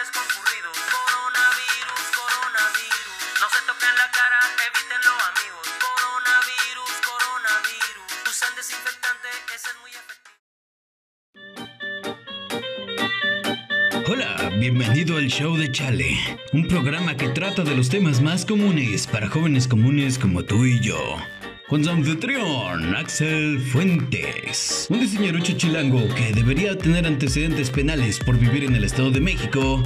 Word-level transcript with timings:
lugares 0.00 0.12
concurridos. 0.12 0.76
Coronavirus, 0.96 2.04
coronavirus. 2.16 3.12
No 3.40 3.46
se 3.52 3.60
toquen 3.68 3.94
la 4.00 4.08
cara, 4.16 4.40
evítenlo, 4.66 5.12
amigos. 5.30 5.66
Coronavirus, 5.88 6.92
coronavirus. 7.10 8.08
Usan 8.30 8.52
desinfectante, 8.56 9.28
ese 9.54 9.68
es 9.70 9.76
muy 9.82 9.92
efectivo. 10.00 10.36
Hola, 14.10 14.30
bienvenido 14.58 15.18
al 15.18 15.28
show 15.28 15.56
de 15.56 15.70
Chale, 15.70 16.16
un 16.52 16.66
programa 16.66 17.16
que 17.16 17.28
trata 17.28 17.62
de 17.62 17.74
los 17.74 17.90
temas 17.90 18.20
más 18.22 18.46
comunes 18.46 19.06
para 19.06 19.28
jóvenes 19.28 19.68
comunes 19.68 20.18
como 20.18 20.44
tú 20.44 20.64
y 20.64 20.80
yo. 20.80 21.18
Con 21.70 21.84
su 21.84 21.90
anfitrión, 21.90 22.96
Axel 22.96 23.60
Fuentes, 23.60 24.88
un 24.90 24.98
diseñador 24.98 25.40
chilango 25.40 26.00
que 26.16 26.32
debería 26.32 26.76
tener 26.76 27.06
antecedentes 27.06 27.70
penales 27.70 28.18
por 28.18 28.36
vivir 28.36 28.64
en 28.64 28.74
el 28.74 28.82
Estado 28.82 29.12
de 29.12 29.20
México, 29.20 29.80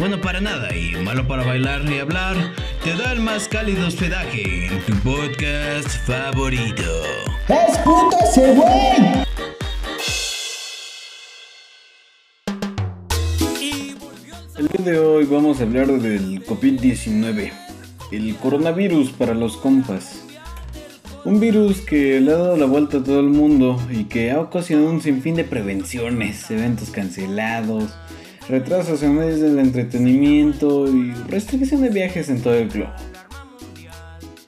bueno 0.00 0.20
para 0.20 0.40
nada 0.40 0.74
y 0.74 0.96
malo 0.96 1.28
para 1.28 1.44
bailar 1.44 1.88
y 1.88 2.00
hablar, 2.00 2.34
te 2.82 2.92
da 2.96 3.12
el 3.12 3.20
más 3.20 3.46
cálido 3.46 3.86
hospedaje 3.86 4.66
en 4.66 4.80
tu 4.80 4.94
podcast 4.94 5.88
favorito. 6.08 6.82
¡Es 7.46 7.78
puto 7.84 8.16
ese 8.20 8.54
güey! 8.54 9.24
El 14.58 14.66
día 14.66 14.84
de 14.84 14.98
hoy 14.98 15.24
vamos 15.26 15.60
a 15.60 15.62
hablar 15.62 15.86
del 15.86 16.44
COVID-19, 16.44 17.52
el 18.10 18.36
coronavirus 18.38 19.10
para 19.10 19.34
los 19.34 19.56
compas. 19.56 20.24
Un 21.24 21.40
virus 21.40 21.80
que 21.80 22.20
le 22.20 22.32
ha 22.32 22.36
dado 22.36 22.56
la 22.56 22.66
vuelta 22.66 22.98
a 22.98 23.04
todo 23.04 23.20
el 23.20 23.26
mundo 23.26 23.80
y 23.90 24.04
que 24.04 24.30
ha 24.30 24.40
ocasionado 24.40 24.90
un 24.90 25.02
sinfín 25.02 25.34
de 25.34 25.44
prevenciones, 25.44 26.50
eventos 26.50 26.90
cancelados, 26.90 27.94
retrasos 28.48 29.02
en 29.02 29.16
medios 29.16 29.40
del 29.40 29.58
entretenimiento 29.58 30.86
y 30.88 31.12
restricción 31.28 31.82
de 31.82 31.90
viajes 31.90 32.28
en 32.28 32.40
todo 32.40 32.54
el 32.54 32.68
globo. 32.68 32.92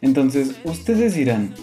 Entonces, 0.01 0.57
ustedes 0.65 1.15
dirán, 1.15 1.55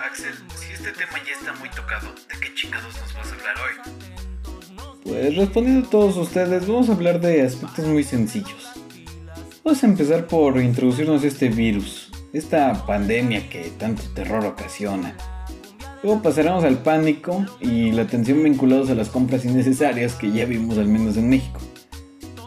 Axel, 0.00 0.34
si 0.56 0.72
este 0.72 0.90
tema 0.90 1.18
ya 1.24 1.32
está 1.38 1.54
muy 1.60 1.68
tocado, 1.70 2.08
¿de 2.08 2.40
qué 2.40 2.54
chingados 2.54 2.94
nos 3.00 3.14
vas 3.14 3.30
a 3.30 3.34
hablar 3.34 3.56
hoy? 3.56 3.92
Pues 5.04 5.36
respondiendo 5.36 5.86
a 5.86 5.90
todos 5.90 6.16
ustedes, 6.16 6.66
vamos 6.66 6.88
a 6.88 6.92
hablar 6.92 7.20
de 7.20 7.42
aspectos 7.42 7.86
muy 7.86 8.02
sencillos. 8.02 8.68
Vamos 9.62 9.82
a 9.84 9.86
empezar 9.86 10.26
por 10.26 10.60
introducirnos 10.60 11.22
este 11.24 11.48
virus, 11.48 11.97
esta 12.32 12.86
pandemia 12.86 13.48
que 13.48 13.70
tanto 13.78 14.02
terror 14.14 14.44
ocasiona. 14.44 15.14
Luego 16.02 16.22
pasaremos 16.22 16.62
al 16.64 16.78
pánico 16.78 17.44
y 17.60 17.90
la 17.90 18.02
atención 18.02 18.42
vinculados 18.42 18.90
a 18.90 18.94
las 18.94 19.08
compras 19.08 19.44
innecesarias 19.44 20.14
que 20.14 20.30
ya 20.30 20.44
vimos 20.44 20.78
al 20.78 20.86
menos 20.86 21.16
en 21.16 21.28
México. 21.28 21.60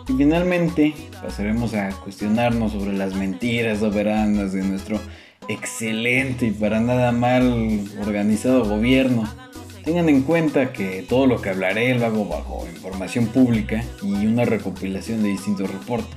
Y 0.07 0.13
finalmente 0.13 0.93
pasaremos 1.21 1.73
a 1.73 1.89
cuestionarnos 1.89 2.71
sobre 2.71 2.93
las 2.93 3.13
mentiras 3.13 3.79
soberanas 3.79 4.53
de 4.53 4.63
nuestro 4.63 4.99
excelente 5.47 6.47
y 6.47 6.51
para 6.51 6.79
nada 6.79 7.11
mal 7.11 7.81
organizado 8.01 8.63
gobierno. 8.63 9.27
Tengan 9.83 10.09
en 10.09 10.21
cuenta 10.21 10.71
que 10.71 11.03
todo 11.07 11.25
lo 11.25 11.41
que 11.41 11.49
hablaré 11.49 11.97
lo 11.97 12.05
hago 12.05 12.25
bajo 12.25 12.67
información 12.73 13.27
pública 13.27 13.83
y 14.01 14.27
una 14.27 14.45
recopilación 14.45 15.23
de 15.23 15.29
distintos 15.29 15.71
reportes. 15.71 16.15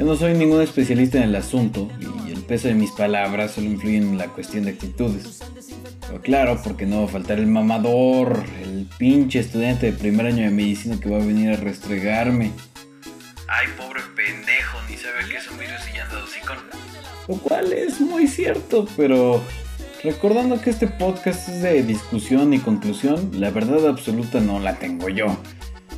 Yo 0.00 0.06
no 0.06 0.16
soy 0.16 0.32
ningún 0.32 0.62
especialista 0.62 1.18
en 1.18 1.24
el 1.24 1.36
asunto 1.36 1.86
y 2.26 2.32
el 2.32 2.40
peso 2.44 2.68
de 2.68 2.74
mis 2.74 2.90
palabras 2.90 3.50
solo 3.50 3.66
influye 3.66 3.98
en 3.98 4.16
la 4.16 4.28
cuestión 4.28 4.64
de 4.64 4.70
actitudes. 4.70 5.42
Pero 6.06 6.22
claro, 6.22 6.58
porque 6.64 6.86
no 6.86 7.00
va 7.00 7.04
a 7.04 7.08
faltar 7.08 7.38
el 7.38 7.48
mamador, 7.48 8.42
el 8.62 8.88
pinche 8.96 9.40
estudiante 9.40 9.92
de 9.92 9.98
primer 9.98 10.24
año 10.24 10.44
de 10.44 10.50
medicina 10.52 10.98
que 10.98 11.10
va 11.10 11.18
a 11.18 11.26
venir 11.26 11.50
a 11.50 11.56
restregarme. 11.56 12.50
Ay, 13.46 13.66
pobre 13.76 14.00
pendejo, 14.16 14.78
ni 14.88 14.96
sabe 14.96 15.28
que 15.30 15.36
es 15.36 15.50
un 15.50 15.58
virus 15.58 15.82
y 15.92 15.96
ya 15.98 16.04
anda 16.04 16.24
hocicón. 16.24 16.56
Lo 17.28 17.34
cual 17.34 17.70
es 17.70 18.00
muy 18.00 18.26
cierto, 18.26 18.88
pero 18.96 19.42
recordando 20.02 20.62
que 20.62 20.70
este 20.70 20.86
podcast 20.86 21.46
es 21.50 21.60
de 21.60 21.82
discusión 21.82 22.54
y 22.54 22.58
conclusión, 22.58 23.32
la 23.34 23.50
verdad 23.50 23.86
absoluta 23.86 24.40
no 24.40 24.60
la 24.60 24.78
tengo 24.78 25.10
yo. 25.10 25.36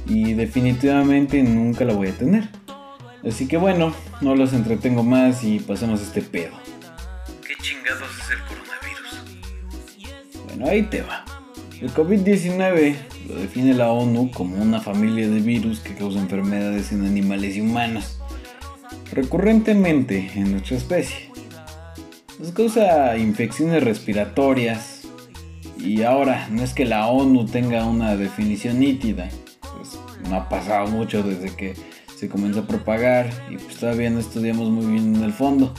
Y 0.09 0.35
definitivamente 0.35 1.41
nunca 1.45 1.85
la 1.85 1.95
voy 1.95 2.09
a 2.09 2.19
tener. 2.19 2.62
Así 3.27 3.47
que 3.47 3.56
bueno, 3.56 3.94
no 4.21 4.34
los 4.34 4.53
entretengo 4.53 5.03
más 5.03 5.44
y 5.44 5.60
pasemos 5.60 6.00
a 6.00 6.03
este 6.05 6.22
pedo. 6.22 6.53
¿Qué 7.47 7.55
chingados 7.62 8.10
es 8.19 8.31
el 8.31 8.38
coronavirus? 8.44 9.22
Bueno, 10.47 10.69
ahí 10.69 10.83
te 10.83 11.03
va. 11.03 11.25
El 11.81 11.93
COVID-19 11.93 12.97
lo 13.28 13.34
define 13.37 13.75
la 13.75 13.91
ONU 13.91 14.31
como 14.32 14.56
una 14.56 14.81
familia 14.81 15.28
de 15.28 15.41
virus 15.41 15.81
que 15.81 15.94
causa 15.94 16.19
enfermedades 16.19 16.93
en 16.93 17.05
animales 17.05 17.56
y 17.56 17.61
humanos, 17.61 18.21
recurrentemente 19.12 20.31
en 20.34 20.53
nuestra 20.53 20.77
especie. 20.77 21.31
Nos 22.38 22.53
causa 22.53 23.16
infecciones 23.16 23.84
respiratorias 23.84 25.03
y 25.78 26.03
ahora 26.03 26.49
no 26.50 26.62
es 26.62 26.75
que 26.75 26.84
la 26.84 27.06
ONU 27.06 27.47
tenga 27.47 27.84
una 27.84 28.16
definición 28.16 28.81
nítida, 28.81 29.28
pues 29.61 29.99
no 30.28 30.37
ha 30.37 30.49
pasado 30.49 30.87
mucho 30.88 31.22
desde 31.22 31.55
que 31.55 31.75
se 32.22 32.28
comenzó 32.28 32.60
a 32.60 32.66
propagar 32.69 33.28
y 33.50 33.56
pues 33.56 33.78
todavía 33.78 34.09
no 34.09 34.21
estudiamos 34.21 34.71
muy 34.71 34.87
bien 34.87 35.16
en 35.16 35.25
el 35.25 35.33
fondo. 35.33 35.75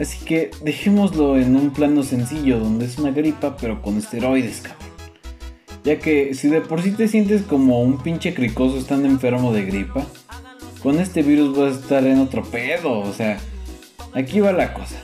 Así 0.00 0.24
que 0.24 0.50
dejémoslo 0.62 1.38
en 1.38 1.54
un 1.54 1.70
plano 1.70 2.02
sencillo 2.02 2.58
donde 2.58 2.86
es 2.86 2.96
una 2.96 3.10
gripa 3.10 3.58
pero 3.58 3.82
con 3.82 3.98
esteroides, 3.98 4.62
cabrón. 4.62 4.88
Ya 5.84 5.98
que 5.98 6.32
si 6.32 6.48
de 6.48 6.62
por 6.62 6.80
sí 6.80 6.92
te 6.92 7.08
sientes 7.08 7.42
como 7.42 7.82
un 7.82 7.98
pinche 7.98 8.32
cricoso 8.32 8.78
estando 8.78 9.06
enfermo 9.06 9.52
de 9.52 9.66
gripa, 9.66 10.06
con 10.82 10.98
este 10.98 11.20
virus 11.20 11.54
vas 11.54 11.76
a 11.76 11.80
estar 11.80 12.06
en 12.06 12.20
otro 12.20 12.42
pedo, 12.42 13.00
o 13.00 13.12
sea, 13.12 13.38
aquí 14.14 14.40
va 14.40 14.52
la 14.52 14.72
cosa. 14.72 14.96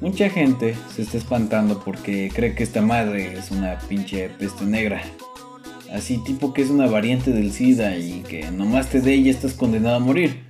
Mucha 0.00 0.28
gente 0.28 0.74
se 0.92 1.02
está 1.02 1.18
espantando 1.18 1.84
porque 1.84 2.32
cree 2.34 2.56
que 2.56 2.64
esta 2.64 2.82
madre 2.82 3.38
es 3.38 3.52
una 3.52 3.78
pinche 3.78 4.28
peste 4.28 4.64
negra. 4.64 5.04
Así 5.92 6.18
tipo 6.18 6.52
que 6.52 6.62
es 6.62 6.70
una 6.70 6.86
variante 6.86 7.30
del 7.32 7.52
SIDA 7.52 7.96
y 7.96 8.22
que 8.28 8.50
nomás 8.50 8.88
te 8.88 9.00
dé 9.00 9.16
y 9.16 9.28
estás 9.28 9.54
condenado 9.54 9.96
a 9.96 10.00
morir. 10.00 10.44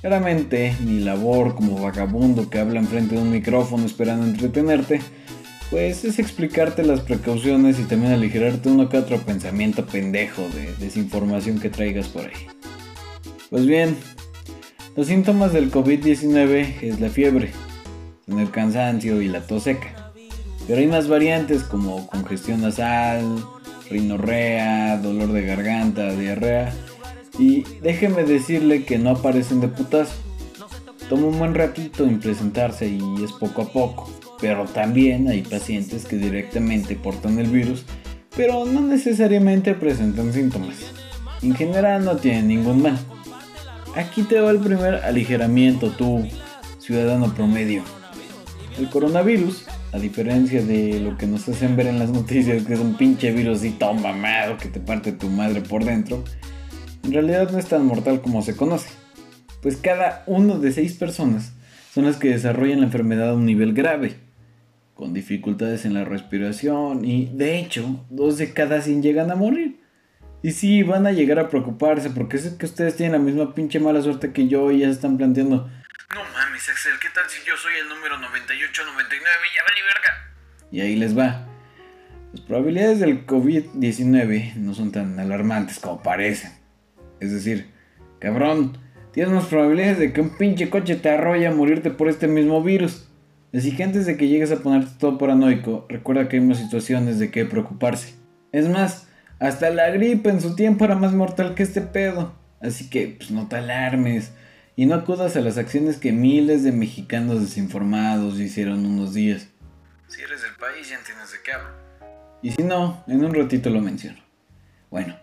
Claramente, 0.00 0.74
mi 0.80 1.00
labor 1.00 1.54
como 1.54 1.80
vagabundo 1.80 2.48
que 2.48 2.58
habla 2.58 2.80
enfrente 2.80 3.14
de 3.14 3.22
un 3.22 3.30
micrófono 3.30 3.84
esperando 3.84 4.26
entretenerte, 4.26 5.00
pues 5.70 6.04
es 6.04 6.18
explicarte 6.18 6.82
las 6.82 7.00
precauciones 7.00 7.78
y 7.78 7.84
también 7.84 8.12
aligerarte 8.12 8.70
uno 8.70 8.88
que 8.88 8.98
otro 8.98 9.18
pensamiento 9.18 9.86
pendejo 9.86 10.42
de 10.48 10.74
desinformación 10.80 11.60
que 11.60 11.70
traigas 11.70 12.08
por 12.08 12.22
ahí. 12.22 12.46
Pues 13.50 13.66
bien, 13.66 13.96
los 14.96 15.06
síntomas 15.06 15.52
del 15.52 15.70
COVID-19 15.70 16.82
es 16.82 16.98
la 16.98 17.08
fiebre, 17.08 17.52
tener 18.26 18.50
cansancio 18.50 19.20
y 19.22 19.28
la 19.28 19.46
tos 19.46 19.64
seca. 19.64 20.12
Pero 20.66 20.80
hay 20.80 20.86
más 20.86 21.08
variantes 21.08 21.62
como 21.62 22.06
congestión 22.06 22.62
nasal, 22.62 23.44
rinorrea, 23.90 24.96
dolor 24.98 25.32
de 25.32 25.44
garganta, 25.44 26.12
diarrea. 26.12 26.72
Y 27.38 27.64
déjeme 27.82 28.24
decirle 28.24 28.84
que 28.84 28.98
no 28.98 29.10
aparecen 29.10 29.60
de 29.60 29.68
putazo. 29.68 30.14
Toma 31.08 31.26
un 31.26 31.38
buen 31.38 31.54
ratito 31.54 32.04
en 32.04 32.20
presentarse 32.20 32.88
y 32.88 33.24
es 33.24 33.32
poco 33.32 33.62
a 33.62 33.72
poco. 33.72 34.10
Pero 34.40 34.64
también 34.64 35.28
hay 35.28 35.42
pacientes 35.42 36.04
que 36.06 36.16
directamente 36.16 36.96
portan 36.96 37.38
el 37.38 37.48
virus, 37.48 37.84
pero 38.36 38.64
no 38.64 38.80
necesariamente 38.80 39.74
presentan 39.74 40.32
síntomas. 40.32 40.76
En 41.42 41.54
general 41.54 42.04
no 42.04 42.16
tienen 42.16 42.48
ningún 42.48 42.82
mal. 42.82 42.98
Aquí 43.96 44.22
te 44.22 44.40
va 44.40 44.50
el 44.50 44.60
primer 44.60 44.96
aligeramiento, 44.96 45.90
tú, 45.90 46.26
ciudadano 46.78 47.34
promedio. 47.34 47.82
El 48.78 48.88
coronavirus, 48.88 49.66
a 49.92 49.98
diferencia 49.98 50.62
de 50.62 51.00
lo 51.00 51.16
que 51.16 51.26
nos 51.26 51.48
hacen 51.48 51.76
ver 51.76 51.86
en 51.86 51.98
las 51.98 52.10
noticias, 52.10 52.64
que 52.64 52.74
es 52.74 52.80
un 52.80 52.96
pinche 52.96 53.32
virusito 53.32 53.92
mamado 53.92 54.56
que 54.56 54.68
te 54.68 54.80
parte 54.80 55.12
tu 55.12 55.28
madre 55.28 55.60
por 55.60 55.84
dentro, 55.84 56.22
en 57.02 57.12
realidad 57.12 57.50
no 57.50 57.58
es 57.58 57.66
tan 57.66 57.84
mortal 57.86 58.20
como 58.20 58.42
se 58.42 58.56
conoce. 58.56 58.90
Pues 59.62 59.76
cada 59.76 60.22
uno 60.26 60.58
de 60.58 60.72
seis 60.72 60.94
personas 60.94 61.52
son 61.92 62.04
las 62.04 62.16
que 62.16 62.30
desarrollan 62.30 62.80
la 62.80 62.86
enfermedad 62.86 63.30
a 63.30 63.34
un 63.34 63.46
nivel 63.46 63.74
grave, 63.74 64.14
con 64.94 65.12
dificultades 65.12 65.84
en 65.84 65.94
la 65.94 66.04
respiración 66.04 67.04
y, 67.04 67.26
de 67.26 67.58
hecho, 67.58 68.04
dos 68.10 68.38
de 68.38 68.52
cada 68.52 68.80
100 68.80 69.02
llegan 69.02 69.30
a 69.30 69.34
morir. 69.34 69.80
Y 70.42 70.52
sí, 70.52 70.82
van 70.82 71.06
a 71.06 71.12
llegar 71.12 71.38
a 71.38 71.48
preocuparse 71.48 72.10
porque 72.10 72.38
sé 72.38 72.56
que 72.56 72.66
ustedes 72.66 72.96
tienen 72.96 73.12
la 73.12 73.18
misma 73.18 73.54
pinche 73.54 73.80
mala 73.80 74.00
suerte 74.02 74.32
que 74.32 74.48
yo 74.48 74.70
y 74.70 74.80
ya 74.80 74.86
se 74.86 74.92
están 74.92 75.16
planteando. 75.16 75.68
¿Qué 77.00 77.08
tal 77.14 77.24
si 77.28 77.40
yo 77.46 77.56
soy 77.56 77.72
el 77.80 77.88
número 77.88 78.18
9899 78.18 79.24
y 79.50 79.56
ya 79.56 79.62
vale 79.62 79.82
verga? 79.82 80.34
Y 80.70 80.80
ahí 80.80 80.96
les 80.96 81.16
va. 81.16 81.46
Las 82.32 82.42
probabilidades 82.42 83.00
del 83.00 83.26
COVID-19 83.26 84.56
no 84.56 84.74
son 84.74 84.92
tan 84.92 85.18
alarmantes 85.18 85.78
como 85.78 86.02
parecen. 86.02 86.52
Es 87.18 87.32
decir, 87.32 87.70
cabrón, 88.18 88.78
tienes 89.12 89.32
más 89.32 89.46
probabilidades 89.46 89.98
de 89.98 90.12
que 90.12 90.20
un 90.20 90.36
pinche 90.36 90.68
coche 90.68 90.96
te 90.96 91.08
arrolle 91.08 91.46
a 91.46 91.50
morirte 91.50 91.90
por 91.90 92.08
este 92.08 92.28
mismo 92.28 92.62
virus. 92.62 93.08
Así 93.54 93.74
que 93.74 93.82
antes 93.82 94.04
de 94.04 94.18
que 94.18 94.28
llegues 94.28 94.52
a 94.52 94.58
ponerte 94.58 94.92
todo 94.98 95.16
paranoico, 95.16 95.86
recuerda 95.88 96.28
que 96.28 96.36
hay 96.36 96.42
más 96.42 96.58
situaciones 96.58 97.18
de 97.18 97.30
qué 97.30 97.46
preocuparse. 97.46 98.14
Es 98.52 98.68
más, 98.68 99.08
hasta 99.38 99.70
la 99.70 99.88
gripe 99.90 100.28
en 100.28 100.42
su 100.42 100.54
tiempo 100.54 100.84
era 100.84 100.94
más 100.94 101.14
mortal 101.14 101.54
que 101.54 101.62
este 101.62 101.80
pedo. 101.80 102.38
Así 102.60 102.90
que 102.90 103.16
pues 103.18 103.30
no 103.30 103.48
te 103.48 103.56
alarmes 103.56 104.32
y 104.80 104.86
no 104.86 104.94
acudas 104.94 105.36
a 105.36 105.42
las 105.42 105.58
acciones 105.58 105.98
que 105.98 106.10
miles 106.10 106.64
de 106.64 106.72
mexicanos 106.72 107.42
desinformados 107.42 108.40
hicieron 108.40 108.86
unos 108.86 109.12
días. 109.12 109.46
Si 110.08 110.22
eres 110.22 110.40
del 110.40 110.54
país 110.54 110.88
ya 110.88 110.96
entiendes 110.96 111.32
de 111.32 111.38
qué 111.44 111.52
hablo. 111.52 111.68
Y 112.40 112.52
si 112.52 112.62
no, 112.62 113.04
en 113.06 113.22
un 113.22 113.34
ratito 113.34 113.68
lo 113.68 113.82
menciono. 113.82 114.18
Bueno, 114.90 115.16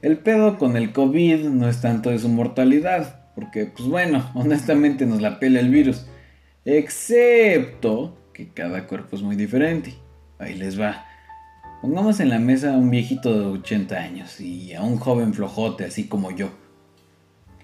el 0.00 0.16
pedo 0.18 0.58
con 0.58 0.76
el 0.76 0.92
COVID 0.92 1.48
no 1.48 1.68
es 1.68 1.80
tanto 1.80 2.10
de 2.10 2.20
su 2.20 2.28
mortalidad, 2.28 3.32
porque 3.34 3.66
pues 3.66 3.88
bueno, 3.88 4.30
honestamente 4.34 5.06
nos 5.06 5.20
la 5.20 5.40
pela 5.40 5.58
el 5.58 5.70
virus. 5.70 6.06
Excepto 6.64 8.16
que 8.32 8.50
cada 8.50 8.86
cuerpo 8.86 9.16
es 9.16 9.22
muy 9.22 9.34
diferente. 9.34 9.92
Ahí 10.38 10.54
les 10.54 10.80
va. 10.80 11.04
Pongamos 11.82 12.20
en 12.20 12.28
la 12.28 12.38
mesa 12.38 12.74
a 12.74 12.78
un 12.78 12.92
viejito 12.92 13.36
de 13.36 13.58
80 13.58 13.96
años 13.96 14.40
y 14.40 14.72
a 14.72 14.82
un 14.82 14.98
joven 14.98 15.34
flojote 15.34 15.84
así 15.84 16.06
como 16.06 16.30
yo. 16.30 16.50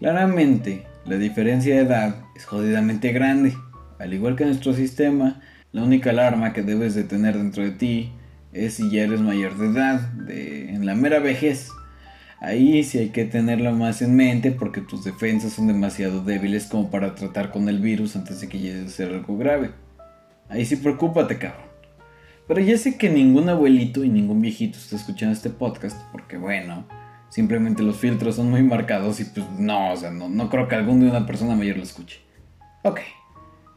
Claramente, 0.01 0.87
la 1.07 1.17
diferencia 1.17 1.77
de 1.77 1.83
edad 1.83 2.17
es 2.35 2.45
jodidamente 2.45 3.13
grande. 3.13 3.55
Al 3.99 4.13
igual 4.13 4.35
que 4.35 4.45
nuestro 4.45 4.75
sistema, 4.75 5.41
la 5.73 5.85
única 5.85 6.11
alarma 6.11 6.53
que 6.53 6.63
debes 6.63 6.95
de 6.95 7.05
tener 7.05 7.37
dentro 7.37 7.63
de 7.63 7.71
ti 7.71 8.13
es 8.53 8.75
si 8.75 8.91
ya 8.91 9.05
eres 9.05 9.21
mayor 9.21 9.57
de 9.57 9.67
edad, 9.69 10.01
de, 10.01 10.71
en 10.71 10.85
la 10.85 10.95
mera 10.95 11.21
vejez. 11.21 11.71
Ahí 12.41 12.83
sí 12.83 12.99
hay 12.99 13.11
que 13.11 13.25
tenerlo 13.25 13.73
más 13.73 14.03
en 14.03 14.17
mente 14.17 14.51
porque 14.51 14.81
tus 14.81 15.05
defensas 15.05 15.53
son 15.53 15.69
demasiado 15.69 16.23
débiles 16.23 16.67
como 16.67 16.91
para 16.91 17.15
tratar 17.15 17.51
con 17.51 17.69
el 17.69 17.79
virus 17.79 18.17
antes 18.17 18.41
de 18.41 18.49
que 18.49 18.59
llegue 18.59 18.85
a 18.85 18.89
ser 18.89 19.11
algo 19.11 19.39
grave. 19.39 19.71
Ahí 20.49 20.65
sí 20.65 20.77
preocúpate, 20.77 21.39
cabrón. 21.39 21.67
Pero 22.49 22.61
ya 22.61 22.77
sé 22.79 22.97
que 22.97 23.11
ningún 23.11 23.49
abuelito 23.49 24.05
y 24.05 24.09
ningún 24.09 24.41
viejito 24.41 24.79
está 24.79 24.97
escuchando 24.97 25.35
este 25.35 25.51
podcast 25.51 26.01
porque 26.13 26.37
bueno, 26.37 26.87
simplemente 27.37 27.83
los 27.83 27.99
filtros 27.99 28.37
son 28.37 28.49
muy 28.49 28.63
marcados 28.63 29.21
y 29.21 29.25
pues 29.27 29.47
no, 29.59 29.93
o 29.93 29.97
sea, 29.99 30.11
no, 30.11 30.27
no 30.31 30.49
creo 30.49 30.69
que 30.69 30.75
algún 30.75 31.01
día 31.01 31.11
una 31.11 31.27
persona 31.27 31.55
mayor 31.55 31.77
lo 31.77 31.83
escuche. 31.83 32.23
Ok, 32.83 33.01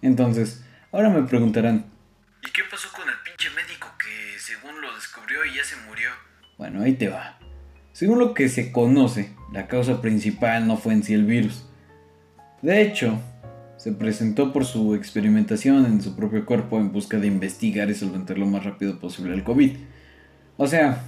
entonces, 0.02 0.64
ahora 0.94 1.10
me 1.10 1.24
preguntarán, 1.24 1.88
¿Y 2.42 2.52
qué 2.52 2.62
pasó 2.72 2.88
con 2.96 3.10
el 3.10 3.16
pinche 3.26 3.50
médico 3.54 3.90
que 4.00 4.40
según 4.40 4.80
lo 4.80 4.96
descubrió 4.96 5.44
y 5.44 5.58
ya 5.58 5.64
se 5.66 5.76
murió? 5.86 6.10
Bueno, 6.58 6.82
ahí 6.84 6.94
te 6.94 7.10
va. 7.10 7.38
Según 7.92 8.20
lo 8.20 8.34
que 8.34 8.48
se 8.48 8.72
conoce, 8.72 9.36
la 9.52 9.68
causa 9.68 10.00
principal 10.00 10.66
no 10.66 10.78
fue 10.78 10.94
en 10.94 11.04
sí 11.04 11.14
el 11.14 11.26
virus. 11.26 11.68
De 12.62 12.82
hecho, 12.82 13.20
se 13.76 13.92
presentó 13.92 14.54
por 14.54 14.64
su 14.64 14.96
experimentación 14.96 15.86
en 15.86 16.02
su 16.02 16.16
propio 16.16 16.46
cuerpo 16.46 16.78
en 16.78 16.94
busca 16.94 17.18
de 17.18 17.28
investigar 17.28 17.90
y 17.90 17.96
solventar 17.96 18.38
lo 18.38 18.46
más 18.46 18.64
rápido 18.64 19.02
posible 19.02 19.34
el 19.34 19.44
COVID. 19.44 19.76
O 20.56 20.66
sea, 20.66 21.04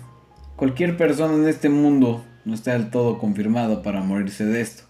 cualquier 0.57 0.97
persona 0.97 1.33
en 1.33 1.47
este 1.47 1.69
mundo 1.69 2.25
no 2.45 2.53
está 2.53 2.73
del 2.73 2.89
todo 2.89 3.17
confirmado 3.17 3.81
para 3.81 4.01
morirse 4.01 4.45
de 4.45 4.61
esto. 4.61 4.83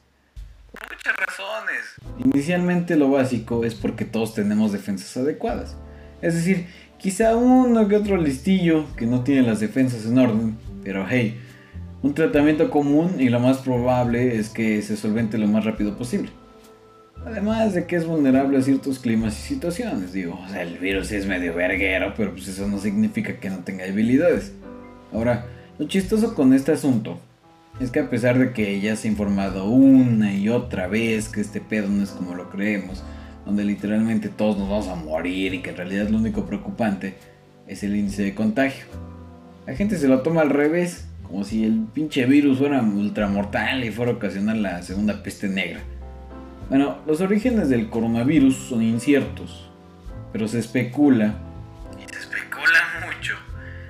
Por 0.71 0.81
muchas 0.83 1.13
razones. 1.17 2.25
Inicialmente 2.25 2.95
lo 2.95 3.09
básico 3.09 3.65
es 3.65 3.75
porque 3.75 4.05
todos 4.05 4.33
tenemos 4.33 4.71
defensas 4.71 5.17
adecuadas. 5.17 5.75
Es 6.21 6.35
decir, 6.35 6.67
quizá 6.97 7.35
uno 7.35 7.87
que 7.87 7.95
otro 7.95 8.17
listillo 8.17 8.85
que 8.95 9.05
no 9.05 9.23
tiene 9.23 9.41
las 9.41 9.59
defensas 9.59 10.05
en 10.05 10.17
orden, 10.17 10.57
pero 10.83 11.05
hey, 11.09 11.39
un 12.03 12.13
tratamiento 12.13 12.69
común 12.69 13.15
y 13.19 13.29
lo 13.29 13.39
más 13.39 13.57
probable 13.57 14.37
es 14.37 14.49
que 14.49 14.81
se 14.81 14.95
solvente 14.95 15.37
lo 15.37 15.47
más 15.47 15.65
rápido 15.65 15.97
posible. 15.97 16.29
Además 17.25 17.73
de 17.73 17.85
que 17.85 17.97
es 17.97 18.07
vulnerable 18.07 18.57
a 18.57 18.61
ciertos 18.61 18.97
climas 18.97 19.37
y 19.37 19.41
situaciones, 19.41 20.11
digo, 20.11 20.39
o 20.43 20.49
sea, 20.49 20.63
el 20.63 20.79
virus 20.79 21.11
es 21.11 21.27
medio 21.27 21.53
verguero, 21.53 22.13
pero 22.17 22.31
pues 22.31 22.47
eso 22.47 22.67
no 22.67 22.79
significa 22.79 23.39
que 23.39 23.49
no 23.49 23.59
tenga 23.59 23.83
debilidades. 23.83 24.53
Ahora, 25.13 25.45
lo 25.77 25.87
chistoso 25.87 26.33
con 26.33 26.53
este 26.53 26.71
asunto 26.71 27.19
es 27.79 27.89
que 27.91 27.99
a 27.99 28.09
pesar 28.09 28.37
de 28.37 28.53
que 28.53 28.79
ya 28.79 28.95
se 28.95 29.07
ha 29.07 29.11
informado 29.11 29.65
una 29.65 30.33
y 30.33 30.49
otra 30.49 30.87
vez 30.87 31.29
que 31.29 31.41
este 31.41 31.61
pedo 31.61 31.87
no 31.89 32.03
es 32.03 32.11
como 32.11 32.35
lo 32.35 32.49
creemos, 32.49 33.03
donde 33.45 33.63
literalmente 33.63 34.29
todos 34.29 34.57
nos 34.57 34.69
vamos 34.69 34.87
a 34.87 34.95
morir 34.95 35.53
y 35.53 35.59
que 35.61 35.71
en 35.71 35.77
realidad 35.77 36.09
lo 36.09 36.17
único 36.17 36.45
preocupante 36.45 37.15
es 37.67 37.83
el 37.83 37.95
índice 37.95 38.23
de 38.23 38.35
contagio. 38.35 38.85
La 39.65 39.75
gente 39.75 39.97
se 39.97 40.07
lo 40.07 40.21
toma 40.21 40.41
al 40.41 40.49
revés, 40.49 41.07
como 41.23 41.43
si 41.43 41.63
el 41.63 41.85
pinche 41.93 42.25
virus 42.25 42.59
fuera 42.59 42.81
ultramortal 42.81 43.83
y 43.83 43.91
fuera 43.91 44.11
a 44.11 44.15
ocasionar 44.15 44.57
la 44.57 44.81
segunda 44.83 45.23
peste 45.23 45.47
negra. 45.47 45.79
Bueno, 46.69 46.97
los 47.07 47.19
orígenes 47.21 47.69
del 47.69 47.89
coronavirus 47.89 48.55
son 48.55 48.81
inciertos, 48.83 49.69
pero 50.31 50.47
se 50.47 50.59
especula, 50.59 51.35
Y 51.97 52.13
se 52.13 52.19
especula 52.19 52.79
mucho. 53.05 53.35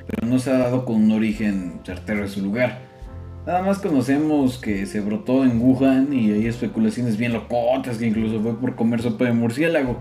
pero 0.07 0.27
no 0.27 0.39
se 0.39 0.51
ha 0.51 0.57
dado 0.57 0.85
con 0.85 0.95
un 0.95 1.11
origen 1.11 1.79
certero 1.83 2.21
de 2.21 2.29
su 2.29 2.41
lugar. 2.41 2.90
Nada 3.45 3.63
más 3.63 3.79
conocemos 3.79 4.59
que 4.59 4.85
se 4.85 5.01
brotó 5.01 5.43
en 5.43 5.59
Wuhan 5.59 6.13
y 6.13 6.31
hay 6.31 6.45
especulaciones 6.45 7.17
bien 7.17 7.33
locotas 7.33 7.97
que 7.97 8.05
incluso 8.05 8.39
fue 8.39 8.59
por 8.59 8.75
comer 8.75 9.01
sopa 9.01 9.25
de 9.25 9.33
murciélago. 9.33 9.97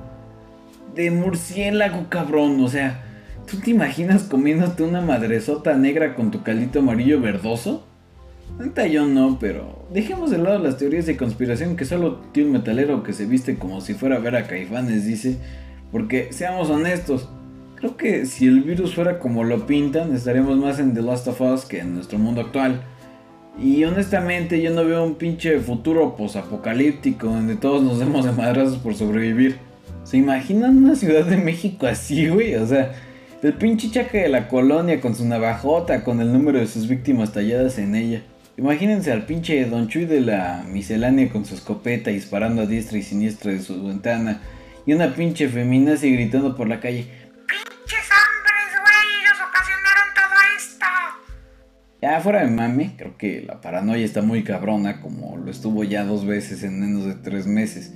De 0.95 1.11
murciélago, 1.11 2.11
cabrón, 2.11 2.61
o 2.61 2.69
sea, 2.69 3.03
¿tú 3.51 3.57
te 3.57 3.71
imaginas 3.71 4.25
comiéndote 4.25 4.83
una 4.83 5.01
madresota 5.01 5.75
negra 5.75 6.15
con 6.15 6.31
tu 6.31 6.43
caldito 6.43 6.81
amarillo 6.81 7.19
verdoso? 7.19 7.87
Neta 8.59 8.87
yo 8.87 9.07
no, 9.07 9.39
pero 9.39 9.87
dejemos 9.91 10.31
de 10.31 10.37
lado 10.37 10.59
las 10.59 10.77
teorías 10.77 11.07
de 11.07 11.17
conspiración 11.17 11.77
que 11.77 11.87
solo 11.87 12.17
tío 12.33 12.45
un 12.45 12.53
metalero 12.53 13.03
que 13.03 13.15
se 13.15 13.25
viste 13.25 13.57
como 13.57 13.81
si 13.81 13.95
fuera 13.95 14.17
a 14.17 14.19
ver 14.19 14.37
a 14.37 14.47
Caifanes 14.47 15.07
dice, 15.07 15.39
porque 15.91 16.31
seamos 16.31 16.69
honestos, 16.69 17.31
creo 17.77 17.97
que 17.97 18.27
si 18.27 18.47
el 18.47 18.61
virus 18.61 18.95
fuera 18.95 19.19
como 19.19 19.45
lo 19.45 19.67
pintan, 19.67 20.15
estaríamos 20.15 20.59
más 20.59 20.79
en 20.79 20.93
The 20.93 21.01
Last 21.01 21.27
of 21.29 21.41
Us 21.41 21.65
que 21.65 21.79
en 21.79 21.95
nuestro 21.95 22.19
mundo 22.19 22.43
actual. 22.43 22.83
Y 23.63 23.85
honestamente 23.85 24.63
yo 24.63 24.71
no 24.71 24.87
veo 24.87 25.05
un 25.05 25.17
pinche 25.17 25.61
futuro 25.61 26.17
posapocalíptico 26.17 27.27
donde 27.27 27.57
todos 27.57 27.83
nos 27.83 27.99
demos 27.99 28.25
de 28.25 28.33
madrazos 28.33 28.79
por 28.79 28.95
sobrevivir. 28.95 29.59
¿Se 30.03 30.17
imaginan 30.17 30.79
una 30.79 30.97
ciudad 30.97 31.27
de 31.27 31.37
México 31.37 31.87
así, 31.87 32.29
güey? 32.29 32.55
O 32.55 32.67
sea, 32.67 32.93
el 33.43 33.53
pinche 33.53 33.91
chaca 33.91 34.17
de 34.17 34.31
la 34.31 34.49
colonia 34.49 35.01
con 35.01 35.15
su 35.15 35.27
navajota, 35.27 36.05
con 36.05 36.21
el 36.21 36.33
número 36.33 36.59
de 36.59 36.67
sus 36.67 36.89
víctimas 36.89 37.33
talladas 37.33 37.79
en 37.79 37.95
ella. 37.95 38.23
Imagínense 38.57 39.13
al 39.13 39.27
pinche 39.27 39.65
Don 39.67 39.89
Chuy 39.89 40.07
de 40.07 40.23
la 40.23 40.65
miscelánea 40.67 41.29
con 41.29 41.45
su 41.45 41.55
escopeta 41.55 42.11
disparando 42.11 42.63
a 42.63 42.67
diestra 42.67 42.97
y 42.97 43.03
siniestra 43.03 43.53
de 43.53 43.61
su 43.61 43.87
ventana. 43.87 44.41
Y 44.87 44.95
una 44.95 45.15
pinche 45.15 45.49
feminazi 45.49 46.11
gritando 46.13 46.57
por 46.57 46.67
la 46.67 46.81
calle. 46.81 47.07
Ya 52.11 52.21
fuera 52.21 52.41
de 52.41 52.51
mame, 52.51 52.95
creo 52.99 53.17
que 53.17 53.41
la 53.47 53.61
paranoia 53.61 54.05
está 54.05 54.21
muy 54.21 54.43
cabrona, 54.43 55.01
como 55.01 55.37
lo 55.37 55.49
estuvo 55.49 55.85
ya 55.85 56.03
dos 56.03 56.27
veces 56.27 56.65
en 56.65 56.81
menos 56.81 57.05
de 57.05 57.15
tres 57.15 57.47
meses. 57.47 57.95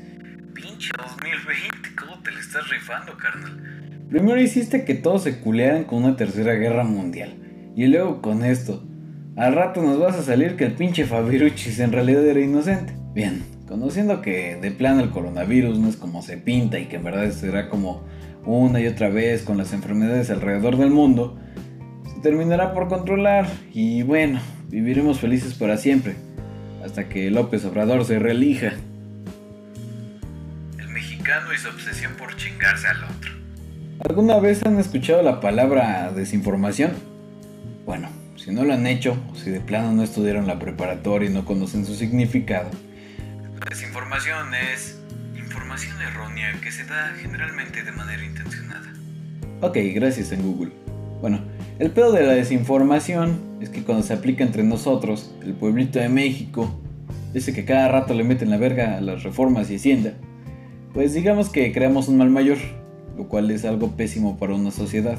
Pinche 0.54 0.90
2020, 0.96 1.96
¿cómo 1.98 2.22
te 2.22 2.30
le 2.30 2.38
estás 2.38 2.70
rifando, 2.70 3.16
carnal? 3.16 4.06
Primero 4.08 4.40
hiciste 4.40 4.84
que 4.84 4.94
todos 4.94 5.24
se 5.24 5.40
culearan 5.40 5.82
con 5.82 6.04
una 6.04 6.14
tercera 6.14 6.52
guerra 6.52 6.84
mundial. 6.84 7.34
Y 7.74 7.88
luego 7.88 8.22
con 8.22 8.44
esto. 8.44 8.86
Al 9.34 9.52
rato 9.52 9.82
nos 9.82 9.98
vas 9.98 10.14
a 10.14 10.22
salir 10.22 10.54
que 10.54 10.66
el 10.66 10.74
pinche 10.74 11.06
Fabiruchis 11.06 11.80
en 11.80 11.90
realidad 11.90 12.24
era 12.24 12.38
inocente. 12.38 12.94
Bien, 13.14 13.42
conociendo 13.66 14.22
que 14.22 14.54
de 14.62 14.70
plano 14.70 15.00
el 15.00 15.10
coronavirus 15.10 15.80
no 15.80 15.88
es 15.88 15.96
como 15.96 16.22
se 16.22 16.36
pinta 16.36 16.78
y 16.78 16.86
que 16.86 16.96
en 16.96 17.02
verdad 17.02 17.32
será 17.32 17.68
como 17.68 18.04
una 18.46 18.80
y 18.80 18.86
otra 18.86 19.08
vez 19.08 19.42
con 19.42 19.58
las 19.58 19.72
enfermedades 19.72 20.30
alrededor 20.30 20.76
del 20.76 20.90
mundo, 20.90 21.36
terminará 22.24 22.72
por 22.72 22.88
controlar 22.88 23.46
y 23.74 24.02
bueno, 24.02 24.40
viviremos 24.70 25.20
felices 25.20 25.52
para 25.52 25.76
siempre. 25.76 26.16
Hasta 26.82 27.06
que 27.06 27.30
López 27.30 27.66
Obrador 27.66 28.06
se 28.06 28.18
reelija. 28.18 28.72
El 30.78 30.88
mexicano 30.88 31.52
y 31.52 31.58
su 31.58 31.68
obsesión 31.68 32.14
por 32.14 32.34
chingarse 32.36 32.88
al 32.88 33.04
otro. 33.04 33.30
¿Alguna 34.08 34.38
vez 34.40 34.64
han 34.64 34.78
escuchado 34.78 35.22
la 35.22 35.40
palabra 35.40 36.12
desinformación? 36.12 36.92
Bueno, 37.84 38.08
si 38.36 38.50
no 38.52 38.64
lo 38.64 38.72
han 38.72 38.86
hecho, 38.86 39.18
o 39.30 39.36
si 39.36 39.50
de 39.50 39.60
plano 39.60 39.92
no 39.92 40.02
estudiaron 40.02 40.46
la 40.46 40.58
preparatoria 40.58 41.28
y 41.28 41.32
no 41.32 41.44
conocen 41.44 41.84
su 41.84 41.94
significado, 41.94 42.70
La 43.60 43.66
desinformación 43.68 44.54
es 44.54 44.98
información 45.36 46.00
errónea 46.00 46.58
que 46.62 46.72
se 46.72 46.84
da 46.84 47.12
generalmente 47.20 47.82
de 47.82 47.92
manera 47.92 48.24
intencionada. 48.24 48.90
ok, 49.60 49.76
gracias 49.94 50.32
en 50.32 50.40
Google. 50.42 50.72
Bueno, 51.20 51.40
el 51.78 51.90
pedo 51.90 52.12
de 52.12 52.22
la 52.22 52.34
desinformación 52.34 53.38
es 53.60 53.68
que 53.68 53.82
cuando 53.82 54.04
se 54.04 54.14
aplica 54.14 54.44
entre 54.44 54.62
nosotros, 54.62 55.34
el 55.42 55.54
pueblito 55.54 55.98
de 55.98 56.08
México, 56.08 56.70
ese 57.34 57.52
que 57.52 57.64
cada 57.64 57.88
rato 57.88 58.14
le 58.14 58.22
meten 58.22 58.50
la 58.50 58.58
verga 58.58 58.96
a 58.96 59.00
las 59.00 59.24
reformas 59.24 59.70
y 59.70 59.76
hacienda, 59.76 60.14
pues 60.92 61.14
digamos 61.14 61.48
que 61.48 61.72
creamos 61.72 62.06
un 62.06 62.18
mal 62.18 62.30
mayor, 62.30 62.58
lo 63.16 63.26
cual 63.28 63.50
es 63.50 63.64
algo 63.64 63.96
pésimo 63.96 64.38
para 64.38 64.54
una 64.54 64.70
sociedad. 64.70 65.18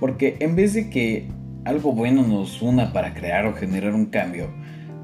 Porque 0.00 0.36
en 0.40 0.56
vez 0.56 0.74
de 0.74 0.90
que 0.90 1.28
algo 1.64 1.92
bueno 1.92 2.26
nos 2.26 2.62
una 2.62 2.92
para 2.92 3.14
crear 3.14 3.46
o 3.46 3.54
generar 3.54 3.94
un 3.94 4.06
cambio, 4.06 4.48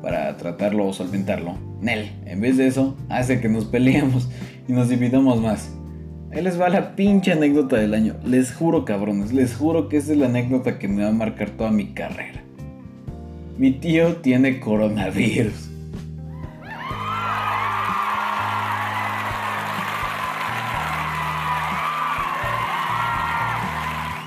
para 0.02 0.36
tratarlo 0.36 0.88
o 0.88 0.92
solventarlo, 0.92 1.56
Nel, 1.80 2.10
en 2.26 2.40
vez 2.40 2.56
de 2.56 2.66
eso, 2.66 2.96
hace 3.08 3.40
que 3.40 3.48
nos 3.48 3.64
peleemos 3.66 4.28
y 4.68 4.72
nos 4.72 4.88
dividamos 4.88 5.40
más. 5.40 5.70
Ahí 6.34 6.40
les 6.40 6.58
va 6.58 6.70
la 6.70 6.96
pinche 6.96 7.30
anécdota 7.30 7.76
del 7.76 7.92
año. 7.92 8.16
Les 8.24 8.54
juro, 8.54 8.86
cabrones, 8.86 9.34
les 9.34 9.54
juro 9.54 9.90
que 9.90 9.98
esa 9.98 10.12
es 10.12 10.18
la 10.18 10.26
anécdota 10.26 10.78
que 10.78 10.88
me 10.88 11.02
va 11.02 11.10
a 11.10 11.12
marcar 11.12 11.50
toda 11.50 11.70
mi 11.70 11.88
carrera. 11.92 12.42
Mi 13.58 13.72
tío 13.72 14.16
tiene 14.16 14.58
coronavirus. 14.58 15.68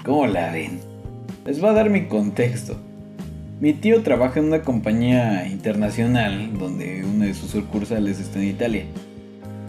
¿Cómo 0.04 0.28
la 0.28 0.52
ven? 0.52 0.80
Les 1.44 1.64
va 1.64 1.72
a 1.72 1.74
dar 1.74 1.90
mi 1.90 2.06
contexto. 2.06 2.80
Mi 3.60 3.74
tío 3.74 4.04
trabaja 4.04 4.40
en 4.40 4.46
una 4.46 4.62
compañía 4.62 5.48
internacional 5.48 6.56
donde 6.60 7.04
uno 7.04 7.26
de 7.26 7.34
sus 7.34 7.50
sucursales 7.50 8.20
está 8.20 8.38
en 8.38 8.50
Italia. 8.50 8.86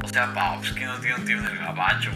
O 0.05 0.09
sea, 0.09 0.35
paps, 0.35 0.73
que 0.73 0.85
no 0.85 0.99
tiene 1.01 1.17
un 1.17 1.25
tío 1.25 1.39
en 1.39 1.47
el 1.47 1.59
gabacho. 1.59 2.11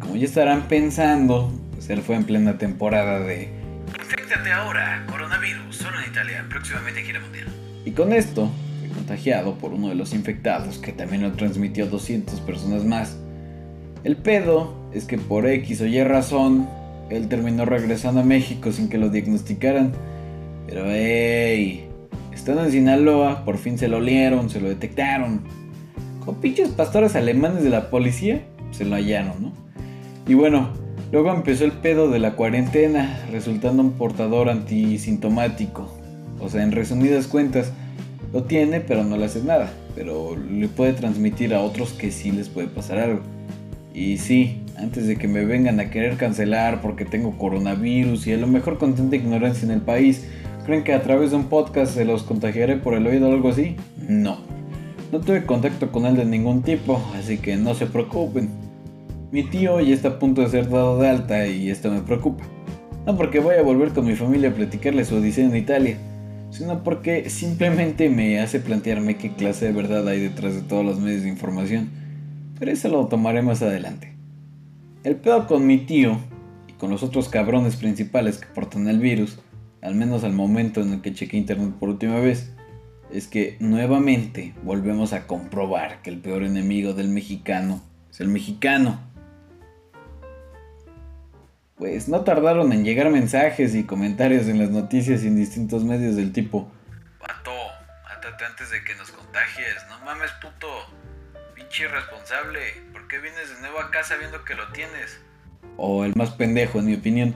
Como 0.00 0.16
ya 0.16 0.24
estarán 0.24 0.66
pensando, 0.66 1.52
pues 1.72 1.88
él 1.90 2.00
fue 2.00 2.16
en 2.16 2.24
plena 2.24 2.58
temporada 2.58 3.20
de... 3.20 3.50
Infectate 3.98 4.50
ahora, 4.50 5.04
coronavirus, 5.08 5.76
solo 5.76 6.00
en 6.00 6.10
Italia, 6.10 6.44
próximamente 6.48 7.02
gira 7.02 7.20
mundial. 7.20 7.46
Y 7.84 7.92
con 7.92 8.12
esto, 8.12 8.50
fue 8.80 8.88
contagiado 8.88 9.58
por 9.58 9.72
uno 9.72 9.88
de 9.88 9.94
los 9.94 10.14
infectados 10.14 10.78
que 10.78 10.92
también 10.92 11.22
lo 11.22 11.32
transmitió 11.32 11.84
a 11.84 11.88
200 11.88 12.40
personas 12.40 12.84
más. 12.84 13.18
El 14.02 14.16
pedo 14.16 14.74
es 14.92 15.04
que 15.04 15.18
por 15.18 15.46
X 15.46 15.82
o 15.82 15.86
Y 15.86 16.02
razón, 16.02 16.68
él 17.10 17.28
terminó 17.28 17.66
regresando 17.66 18.22
a 18.22 18.24
México 18.24 18.72
sin 18.72 18.88
que 18.88 18.96
lo 18.96 19.10
diagnosticaran. 19.10 19.92
Pero 20.66 20.84
hey, 20.86 21.88
estando 22.32 22.64
en 22.64 22.70
Sinaloa, 22.70 23.44
por 23.44 23.58
fin 23.58 23.76
se 23.76 23.88
lo 23.88 23.98
olieron, 23.98 24.48
se 24.48 24.60
lo 24.60 24.68
detectaron. 24.68 25.42
Con 26.24 26.36
pinches 26.36 26.70
pastores 26.70 27.16
alemanes 27.16 27.62
de 27.62 27.70
la 27.70 27.90
policía, 27.90 28.42
se 28.70 28.84
lo 28.84 28.96
hallaron, 28.96 29.42
¿no? 29.42 29.69
Y 30.26 30.34
bueno, 30.34 30.70
luego 31.12 31.32
empezó 31.32 31.64
el 31.64 31.72
pedo 31.72 32.10
de 32.10 32.18
la 32.18 32.36
cuarentena, 32.36 33.20
resultando 33.30 33.82
un 33.82 33.92
portador 33.92 34.48
antisintomático. 34.48 35.88
O 36.40 36.48
sea, 36.48 36.62
en 36.62 36.72
resumidas 36.72 37.26
cuentas, 37.26 37.72
lo 38.32 38.44
tiene, 38.44 38.80
pero 38.80 39.04
no 39.04 39.16
le 39.16 39.26
hace 39.26 39.42
nada. 39.42 39.72
Pero 39.94 40.36
le 40.36 40.68
puede 40.68 40.92
transmitir 40.92 41.54
a 41.54 41.60
otros 41.60 41.92
que 41.92 42.10
sí 42.10 42.30
les 42.30 42.48
puede 42.48 42.68
pasar 42.68 42.98
algo. 42.98 43.20
Y 43.92 44.18
sí, 44.18 44.62
antes 44.76 45.06
de 45.06 45.16
que 45.16 45.28
me 45.28 45.44
vengan 45.44 45.80
a 45.80 45.90
querer 45.90 46.16
cancelar 46.16 46.80
porque 46.80 47.04
tengo 47.04 47.36
coronavirus 47.36 48.26
y 48.28 48.32
a 48.32 48.36
lo 48.36 48.46
mejor 48.46 48.78
con 48.78 48.94
tanta 48.94 49.16
ignorancia 49.16 49.66
en 49.66 49.72
el 49.72 49.80
país, 49.80 50.26
¿creen 50.64 50.84
que 50.84 50.94
a 50.94 51.02
través 51.02 51.30
de 51.30 51.36
un 51.36 51.44
podcast 51.44 51.94
se 51.94 52.04
los 52.04 52.22
contagiaré 52.22 52.76
por 52.76 52.94
el 52.94 53.06
oído 53.06 53.28
o 53.28 53.32
algo 53.32 53.48
así? 53.48 53.76
No. 54.08 54.38
No 55.10 55.20
tuve 55.20 55.44
contacto 55.44 55.90
con 55.90 56.06
él 56.06 56.16
de 56.16 56.24
ningún 56.24 56.62
tipo, 56.62 57.02
así 57.18 57.38
que 57.38 57.56
no 57.56 57.74
se 57.74 57.86
preocupen. 57.86 58.48
Mi 59.32 59.44
tío 59.44 59.80
ya 59.80 59.94
está 59.94 60.08
a 60.08 60.18
punto 60.18 60.40
de 60.40 60.48
ser 60.48 60.68
dado 60.68 60.98
de 60.98 61.08
alta 61.08 61.46
y 61.46 61.70
esto 61.70 61.88
me 61.88 62.00
preocupa. 62.00 62.44
No 63.06 63.16
porque 63.16 63.38
voy 63.38 63.54
a 63.54 63.62
volver 63.62 63.90
con 63.90 64.04
mi 64.04 64.16
familia 64.16 64.50
a 64.50 64.54
platicarle 64.54 65.04
su 65.04 65.16
odisea 65.16 65.46
en 65.46 65.54
Italia, 65.54 65.98
sino 66.50 66.82
porque 66.82 67.30
simplemente 67.30 68.08
me 68.08 68.40
hace 68.40 68.58
plantearme 68.58 69.16
qué 69.16 69.32
clase 69.32 69.66
de 69.66 69.72
verdad 69.72 70.08
hay 70.08 70.20
detrás 70.20 70.54
de 70.54 70.62
todos 70.62 70.84
los 70.84 70.98
medios 70.98 71.22
de 71.22 71.28
información. 71.28 71.90
Pero 72.58 72.72
eso 72.72 72.88
lo 72.88 73.06
tomaré 73.06 73.40
más 73.40 73.62
adelante. 73.62 74.14
El 75.04 75.14
pedo 75.14 75.46
con 75.46 75.64
mi 75.64 75.78
tío 75.78 76.18
y 76.66 76.72
con 76.72 76.90
los 76.90 77.04
otros 77.04 77.28
cabrones 77.28 77.76
principales 77.76 78.38
que 78.38 78.48
portan 78.48 78.88
el 78.88 78.98
virus, 78.98 79.38
al 79.80 79.94
menos 79.94 80.24
al 80.24 80.32
momento 80.32 80.80
en 80.80 80.92
el 80.92 81.02
que 81.02 81.14
chequé 81.14 81.36
internet 81.36 81.74
por 81.78 81.88
última 81.88 82.18
vez, 82.18 82.52
es 83.12 83.28
que 83.28 83.56
nuevamente 83.60 84.54
volvemos 84.64 85.12
a 85.12 85.28
comprobar 85.28 86.02
que 86.02 86.10
el 86.10 86.18
peor 86.18 86.42
enemigo 86.42 86.94
del 86.94 87.08
mexicano 87.08 87.80
es 88.10 88.20
el 88.20 88.28
mexicano. 88.28 89.09
Pues 91.80 92.08
no 92.08 92.20
tardaron 92.22 92.72
en 92.72 92.84
llegar 92.84 93.10
mensajes 93.10 93.74
y 93.74 93.84
comentarios 93.84 94.46
en 94.46 94.60
las 94.60 94.70
noticias 94.70 95.24
y 95.24 95.26
en 95.26 95.34
distintos 95.34 95.82
medios 95.82 96.14
del 96.14 96.32
tipo, 96.32 96.70
Vato, 97.18 97.50
mátate 98.04 98.44
antes 98.44 98.70
de 98.70 98.84
que 98.84 98.94
nos 98.94 99.10
contagies. 99.10 99.76
No 99.88 99.98
mames, 100.04 100.30
puto. 100.40 100.68
Pinche 101.56 101.84
irresponsable. 101.84 102.60
¿Por 102.92 103.08
qué 103.08 103.18
vienes 103.18 103.52
de 103.52 103.60
nuevo 103.62 103.80
acá 103.80 104.04
sabiendo 104.04 104.44
que 104.44 104.54
lo 104.54 104.70
tienes? 104.72 105.20
o 105.76 106.04
el 106.04 106.14
más 106.14 106.30
pendejo 106.30 106.78
en 106.78 106.86
mi 106.86 106.94
opinión. 106.94 107.34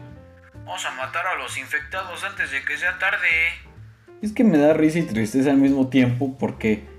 Vamos 0.65 0.85
a 0.85 0.91
matar 0.93 1.27
a 1.27 1.39
los 1.39 1.57
infectados 1.59 2.23
antes 2.25 2.51
de 2.51 2.63
que 2.65 2.77
sea 2.77 2.99
tarde. 2.99 3.27
Es 4.23 4.33
que 4.33 4.45
me 4.45 4.59
da 4.59 4.75
risa 4.75 4.99
y 4.99 5.03
tristeza 5.03 5.51
al 5.51 5.59
mismo 5.59 5.89
tiempo 5.89 6.37
porque... 6.39 6.93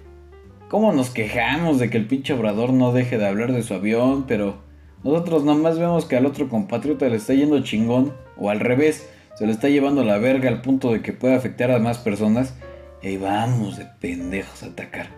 ¿Cómo 0.67 0.91
nos 0.93 1.11
quejamos 1.11 1.77
de 1.77 1.91
que 1.91 1.97
el 1.97 2.07
pinche 2.07 2.33
obrador 2.33 2.73
no 2.73 2.91
deje 2.91 3.19
de 3.19 3.27
hablar 3.27 3.51
de 3.51 3.61
su 3.61 3.75
avión? 3.75 4.25
Pero 4.25 4.64
nosotros 5.05 5.43
nomás 5.43 5.77
vemos 5.77 6.05
que 6.05 6.17
al 6.17 6.25
otro 6.25 6.49
compatriota 6.49 7.07
le 7.07 7.17
está 7.17 7.35
yendo 7.35 7.61
chingón, 7.61 8.11
o 8.37 8.49
al 8.49 8.59
revés, 8.59 9.07
se 9.35 9.45
lo 9.45 9.51
está 9.51 9.69
llevando 9.69 10.03
la 10.03 10.17
verga 10.17 10.49
al 10.49 10.61
punto 10.61 10.91
de 10.91 11.03
que 11.03 11.13
puede 11.13 11.35
afectar 11.35 11.69
a 11.69 11.77
más 11.77 11.99
personas, 11.99 12.55
y 13.03 13.17
vamos 13.17 13.77
de 13.77 13.85
pendejos 13.99 14.63
a 14.63 14.67
atacar. 14.67 15.09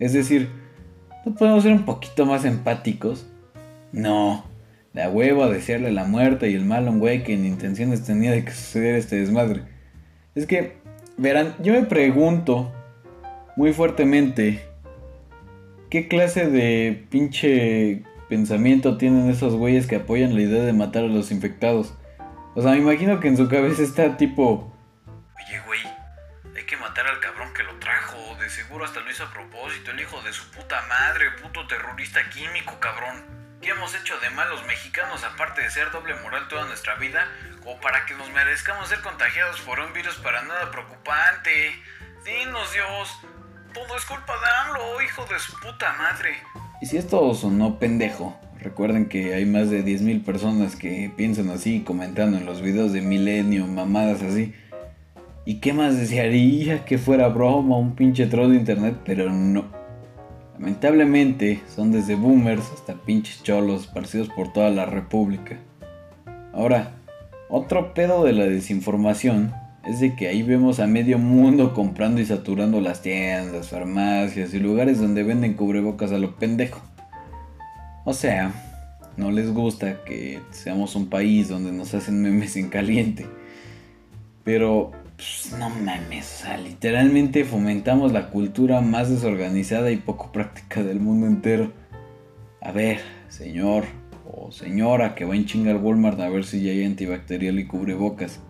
Es 0.00 0.12
decir, 0.12 0.48
¿no 1.24 1.36
podemos 1.36 1.62
ser 1.62 1.72
un 1.72 1.84
poquito 1.84 2.26
más 2.26 2.44
empáticos? 2.44 3.28
No, 3.92 4.44
la 4.92 5.08
huevo 5.08 5.44
a 5.44 5.48
desearle 5.48 5.92
la 5.92 6.02
muerte 6.02 6.50
y 6.50 6.54
el 6.54 6.64
mal 6.64 6.88
a 6.88 6.90
un 6.90 6.98
güey 6.98 7.22
que 7.22 7.34
en 7.34 7.46
intenciones 7.46 8.02
tenía 8.02 8.32
de 8.32 8.44
que 8.44 8.50
sucediera 8.50 8.98
este 8.98 9.20
desmadre. 9.20 9.62
Es 10.34 10.46
que, 10.46 10.78
verán, 11.16 11.54
yo 11.62 11.74
me 11.74 11.84
pregunto 11.84 12.72
muy 13.54 13.72
fuertemente, 13.72 14.64
¿qué 15.90 16.08
clase 16.08 16.50
de 16.50 17.06
pinche 17.08 18.02
pensamiento 18.28 18.98
tienen 18.98 19.30
esos 19.30 19.54
güeyes 19.54 19.86
que 19.86 19.96
apoyan 19.96 20.34
la 20.34 20.42
idea 20.42 20.62
de 20.62 20.72
matar 20.72 21.04
a 21.04 21.08
los 21.08 21.30
infectados? 21.30 21.94
O 22.54 22.62
sea, 22.62 22.72
me 22.72 22.78
imagino 22.78 23.20
que 23.20 23.28
en 23.28 23.36
su 23.36 23.48
cabeza 23.48 23.82
está 23.82 24.16
tipo, 24.16 24.74
Oye, 25.36 25.60
güey, 25.60 25.80
hay 26.56 26.64
que 26.64 26.76
matar 26.76 27.06
al 27.06 27.20
cabrón 27.20 27.52
que 27.54 27.62
lo 27.62 27.78
trajo. 27.78 28.16
De 28.40 28.50
seguro 28.50 28.84
hasta 28.84 29.00
lo 29.00 29.10
hizo 29.10 29.24
a 29.24 29.32
propósito, 29.32 29.90
el 29.90 30.00
hijo 30.00 30.20
de 30.22 30.32
su 30.32 30.50
puta 30.50 30.82
madre, 30.88 31.30
puto 31.42 31.66
terrorista 31.66 32.28
químico, 32.30 32.78
cabrón. 32.80 33.24
¿Qué 33.60 33.70
hemos 33.70 33.94
hecho 33.94 34.18
de 34.20 34.30
mal 34.30 34.48
los 34.50 34.64
mexicanos 34.66 35.24
aparte 35.24 35.62
de 35.62 35.70
ser 35.70 35.90
doble 35.90 36.14
moral 36.16 36.46
toda 36.48 36.66
nuestra 36.66 36.94
vida? 36.94 37.26
Como 37.62 37.80
para 37.80 38.06
que 38.06 38.14
nos 38.14 38.30
merezcamos 38.30 38.88
ser 38.88 39.00
contagiados 39.00 39.60
por 39.62 39.80
un 39.80 39.92
virus 39.92 40.14
para 40.16 40.42
nada 40.42 40.70
preocupante. 40.70 41.82
Dinos, 42.24 42.72
Dios. 42.72 43.20
Todo 43.74 43.96
es 43.96 44.04
culpa 44.04 44.32
de 44.32 44.70
AMLO, 44.70 45.02
hijo 45.02 45.24
de 45.26 45.38
su 45.38 45.58
puta 45.60 45.92
madre. 45.94 46.40
Y 46.80 46.86
si 46.86 46.96
esto 46.96 47.34
sonó 47.34 47.80
pendejo, 47.80 48.34
recuerden 48.60 49.08
que 49.08 49.34
hay 49.34 49.44
más 49.44 49.68
de 49.68 49.84
10.000 49.84 50.22
personas 50.22 50.76
que 50.76 51.10
piensan 51.16 51.50
así, 51.50 51.80
comentando 51.80 52.38
en 52.38 52.46
los 52.46 52.62
videos 52.62 52.92
de 52.92 53.00
Milenio, 53.00 53.66
mamadas 53.66 54.22
así. 54.22 54.52
¿Y 55.44 55.56
qué 55.56 55.72
más 55.72 55.98
desearía 55.98 56.84
que 56.84 56.98
fuera 56.98 57.28
broma 57.28 57.76
un 57.78 57.96
pinche 57.96 58.26
troll 58.26 58.50
de 58.50 58.58
internet? 58.58 58.96
Pero 59.04 59.28
no. 59.28 59.64
Lamentablemente 60.54 61.62
son 61.74 61.90
desde 61.90 62.14
boomers 62.14 62.70
hasta 62.72 62.94
pinches 62.94 63.42
cholos 63.42 63.82
esparcidos 63.82 64.28
por 64.28 64.52
toda 64.52 64.70
la 64.70 64.86
república. 64.86 65.56
Ahora, 66.52 66.92
otro 67.48 67.92
pedo 67.92 68.24
de 68.24 68.34
la 68.34 68.44
desinformación 68.44 69.52
es 69.88 70.00
de 70.00 70.14
que 70.14 70.28
ahí 70.28 70.42
vemos 70.42 70.80
a 70.80 70.86
medio 70.86 71.18
mundo 71.18 71.72
comprando 71.72 72.20
y 72.20 72.26
saturando 72.26 72.78
las 72.82 73.00
tiendas, 73.00 73.70
farmacias 73.70 74.52
y 74.52 74.58
lugares 74.58 75.00
donde 75.00 75.22
venden 75.22 75.54
cubrebocas 75.54 76.12
a 76.12 76.18
lo 76.18 76.36
pendejo. 76.36 76.82
O 78.04 78.12
sea, 78.12 78.52
no 79.16 79.30
les 79.30 79.50
gusta 79.50 80.04
que 80.04 80.40
seamos 80.50 80.94
un 80.94 81.08
país 81.08 81.48
donde 81.48 81.72
nos 81.72 81.94
hacen 81.94 82.20
memes 82.20 82.56
en 82.56 82.68
caliente. 82.68 83.26
Pero, 84.44 84.92
pues, 85.16 85.56
no 85.58 85.70
mames, 85.70 86.44
literalmente 86.62 87.46
fomentamos 87.46 88.12
la 88.12 88.28
cultura 88.28 88.82
más 88.82 89.08
desorganizada 89.08 89.90
y 89.90 89.96
poco 89.96 90.32
práctica 90.32 90.82
del 90.82 91.00
mundo 91.00 91.26
entero. 91.26 91.72
A 92.60 92.72
ver, 92.72 93.00
señor 93.30 93.84
o 94.30 94.52
señora 94.52 95.14
que 95.14 95.24
va 95.24 95.34
en 95.34 95.46
chinga 95.46 95.70
al 95.70 95.78
Walmart 95.78 96.20
a 96.20 96.28
ver 96.28 96.44
si 96.44 96.60
ya 96.60 96.72
hay 96.72 96.84
antibacterial 96.84 97.58
y 97.58 97.66
cubrebocas. 97.66 98.42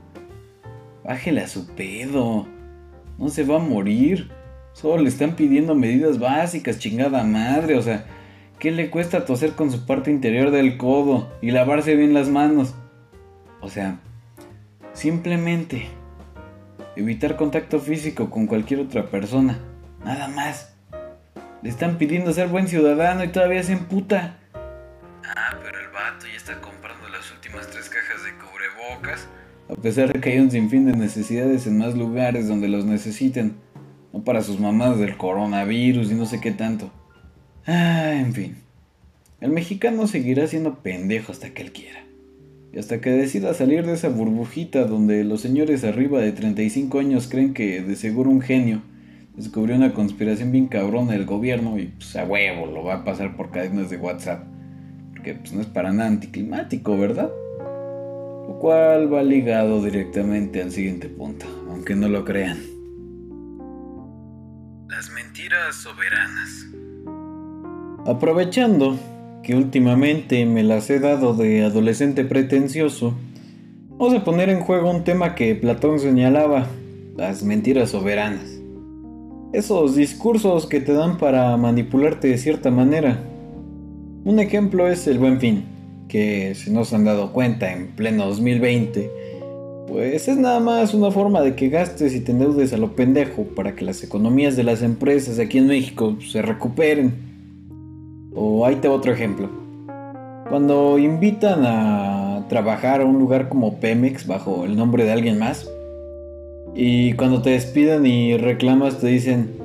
Bájele 1.08 1.40
a 1.40 1.48
su 1.48 1.66
pedo. 1.68 2.46
No 3.16 3.30
se 3.30 3.42
va 3.42 3.56
a 3.56 3.60
morir. 3.60 4.30
Solo 4.74 5.02
le 5.02 5.08
están 5.08 5.36
pidiendo 5.36 5.74
medidas 5.74 6.18
básicas, 6.18 6.78
chingada 6.78 7.24
madre. 7.24 7.78
O 7.78 7.82
sea, 7.82 8.04
¿qué 8.58 8.70
le 8.70 8.90
cuesta 8.90 9.24
toser 9.24 9.52
con 9.52 9.72
su 9.72 9.86
parte 9.86 10.10
interior 10.10 10.50
del 10.50 10.76
codo 10.76 11.32
y 11.40 11.50
lavarse 11.50 11.96
bien 11.96 12.12
las 12.12 12.28
manos? 12.28 12.74
O 13.62 13.70
sea, 13.70 14.00
simplemente 14.92 15.88
evitar 16.94 17.36
contacto 17.36 17.80
físico 17.80 18.28
con 18.28 18.46
cualquier 18.46 18.80
otra 18.80 19.06
persona. 19.06 19.58
Nada 20.04 20.28
más. 20.28 20.76
Le 21.62 21.70
están 21.70 21.96
pidiendo 21.96 22.34
ser 22.34 22.48
buen 22.48 22.68
ciudadano 22.68 23.24
y 23.24 23.28
todavía 23.28 23.62
se 23.62 23.72
emputa. 23.72 24.36
Ah, 25.24 25.56
pero 25.64 25.80
el 25.80 25.88
vato 25.88 26.26
ya 26.26 26.36
está 26.36 26.60
comprando 26.60 27.08
las 27.08 27.32
últimas 27.32 27.66
tres 27.70 27.88
cajas 27.88 28.24
de 28.24 28.34
cubrebocas. 28.34 29.26
A 29.68 29.74
pesar 29.74 30.12
de 30.12 30.20
que 30.20 30.30
hay 30.30 30.38
un 30.38 30.50
sinfín 30.50 30.86
de 30.86 30.96
necesidades 30.96 31.66
en 31.66 31.78
más 31.78 31.94
lugares 31.94 32.48
donde 32.48 32.68
los 32.68 32.86
necesiten. 32.86 33.56
No 34.12 34.24
para 34.24 34.42
sus 34.42 34.58
mamás 34.58 34.98
del 34.98 35.18
coronavirus 35.18 36.10
y 36.10 36.14
no 36.14 36.24
sé 36.24 36.40
qué 36.40 36.52
tanto. 36.52 36.90
Ah, 37.66 38.14
en 38.14 38.32
fin. 38.32 38.56
El 39.40 39.50
mexicano 39.50 40.06
seguirá 40.06 40.46
siendo 40.46 40.82
pendejo 40.82 41.32
hasta 41.32 41.50
que 41.50 41.62
él 41.62 41.72
quiera. 41.72 42.04
Y 42.72 42.78
hasta 42.78 43.00
que 43.00 43.10
decida 43.10 43.52
salir 43.52 43.84
de 43.84 43.92
esa 43.92 44.08
burbujita 44.08 44.84
donde 44.84 45.22
los 45.24 45.42
señores 45.42 45.84
arriba 45.84 46.20
de 46.20 46.32
35 46.32 46.98
años 46.98 47.28
creen 47.28 47.52
que 47.52 47.82
de 47.82 47.96
seguro 47.96 48.30
un 48.30 48.40
genio 48.40 48.82
descubrió 49.36 49.76
una 49.76 49.94
conspiración 49.94 50.50
bien 50.50 50.66
cabrona 50.66 51.12
del 51.12 51.24
gobierno 51.24 51.78
y 51.78 51.86
pues 51.86 52.16
a 52.16 52.24
huevo 52.24 52.66
lo 52.66 52.82
va 52.84 52.94
a 52.94 53.04
pasar 53.04 53.36
por 53.36 53.50
cadenas 53.50 53.90
de 53.90 53.98
WhatsApp. 53.98 54.44
Porque 55.12 55.34
pues 55.34 55.52
no 55.52 55.60
es 55.60 55.66
para 55.66 55.92
nada 55.92 56.08
anticlimático, 56.08 56.96
¿verdad? 56.96 57.30
Lo 58.48 58.58
cual 58.58 59.12
va 59.12 59.22
ligado 59.22 59.82
directamente 59.84 60.62
al 60.62 60.72
siguiente 60.72 61.10
punto, 61.10 61.44
aunque 61.68 61.94
no 61.94 62.08
lo 62.08 62.24
crean. 62.24 62.58
Las 64.88 65.10
mentiras 65.10 65.76
soberanas. 65.76 66.66
Aprovechando 68.06 68.98
que 69.42 69.54
últimamente 69.54 70.46
me 70.46 70.62
las 70.62 70.88
he 70.88 70.98
dado 70.98 71.34
de 71.34 71.62
adolescente 71.62 72.24
pretencioso, 72.24 73.12
vamos 73.90 74.14
a 74.14 74.24
poner 74.24 74.48
en 74.48 74.60
juego 74.60 74.90
un 74.90 75.04
tema 75.04 75.34
que 75.34 75.54
Platón 75.54 76.00
señalaba, 76.00 76.68
las 77.18 77.42
mentiras 77.42 77.90
soberanas. 77.90 78.60
Esos 79.52 79.94
discursos 79.94 80.66
que 80.66 80.80
te 80.80 80.94
dan 80.94 81.18
para 81.18 81.54
manipularte 81.58 82.28
de 82.28 82.38
cierta 82.38 82.70
manera. 82.70 83.18
Un 84.24 84.38
ejemplo 84.40 84.88
es 84.88 85.06
el 85.06 85.18
buen 85.18 85.38
fin, 85.38 85.64
que 86.08 86.54
si 86.54 86.70
no 86.70 86.84
se 86.84 86.96
han 86.96 87.04
dado 87.04 87.32
cuenta 87.32 87.72
en 87.72 87.88
pleno 87.88 88.26
2020, 88.26 89.10
pues 89.86 90.28
es 90.28 90.36
nada 90.36 90.60
más 90.60 90.92
una 90.94 91.10
forma 91.10 91.40
de 91.40 91.54
que 91.54 91.68
gastes 91.68 92.14
y 92.14 92.20
te 92.20 92.32
endeudes 92.32 92.72
a 92.72 92.76
lo 92.76 92.94
pendejo 92.94 93.44
para 93.44 93.74
que 93.74 93.84
las 93.84 94.02
economías 94.02 94.56
de 94.56 94.64
las 94.64 94.82
empresas 94.82 95.38
aquí 95.38 95.58
en 95.58 95.68
México 95.68 96.16
se 96.20 96.42
recuperen. 96.42 97.14
O 98.34 98.66
ahí 98.66 98.76
te 98.76 98.88
otro 98.88 99.12
ejemplo. 99.12 99.50
Cuando 100.48 100.98
invitan 100.98 101.64
a 101.64 102.46
trabajar 102.48 103.00
a 103.00 103.04
un 103.04 103.18
lugar 103.18 103.48
como 103.48 103.80
Pemex 103.80 104.26
bajo 104.26 104.64
el 104.64 104.76
nombre 104.76 105.04
de 105.04 105.12
alguien 105.12 105.38
más, 105.38 105.68
y 106.74 107.14
cuando 107.14 107.42
te 107.42 107.50
despiden 107.50 108.06
y 108.06 108.36
reclamas 108.36 109.00
te 109.00 109.08
dicen, 109.08 109.56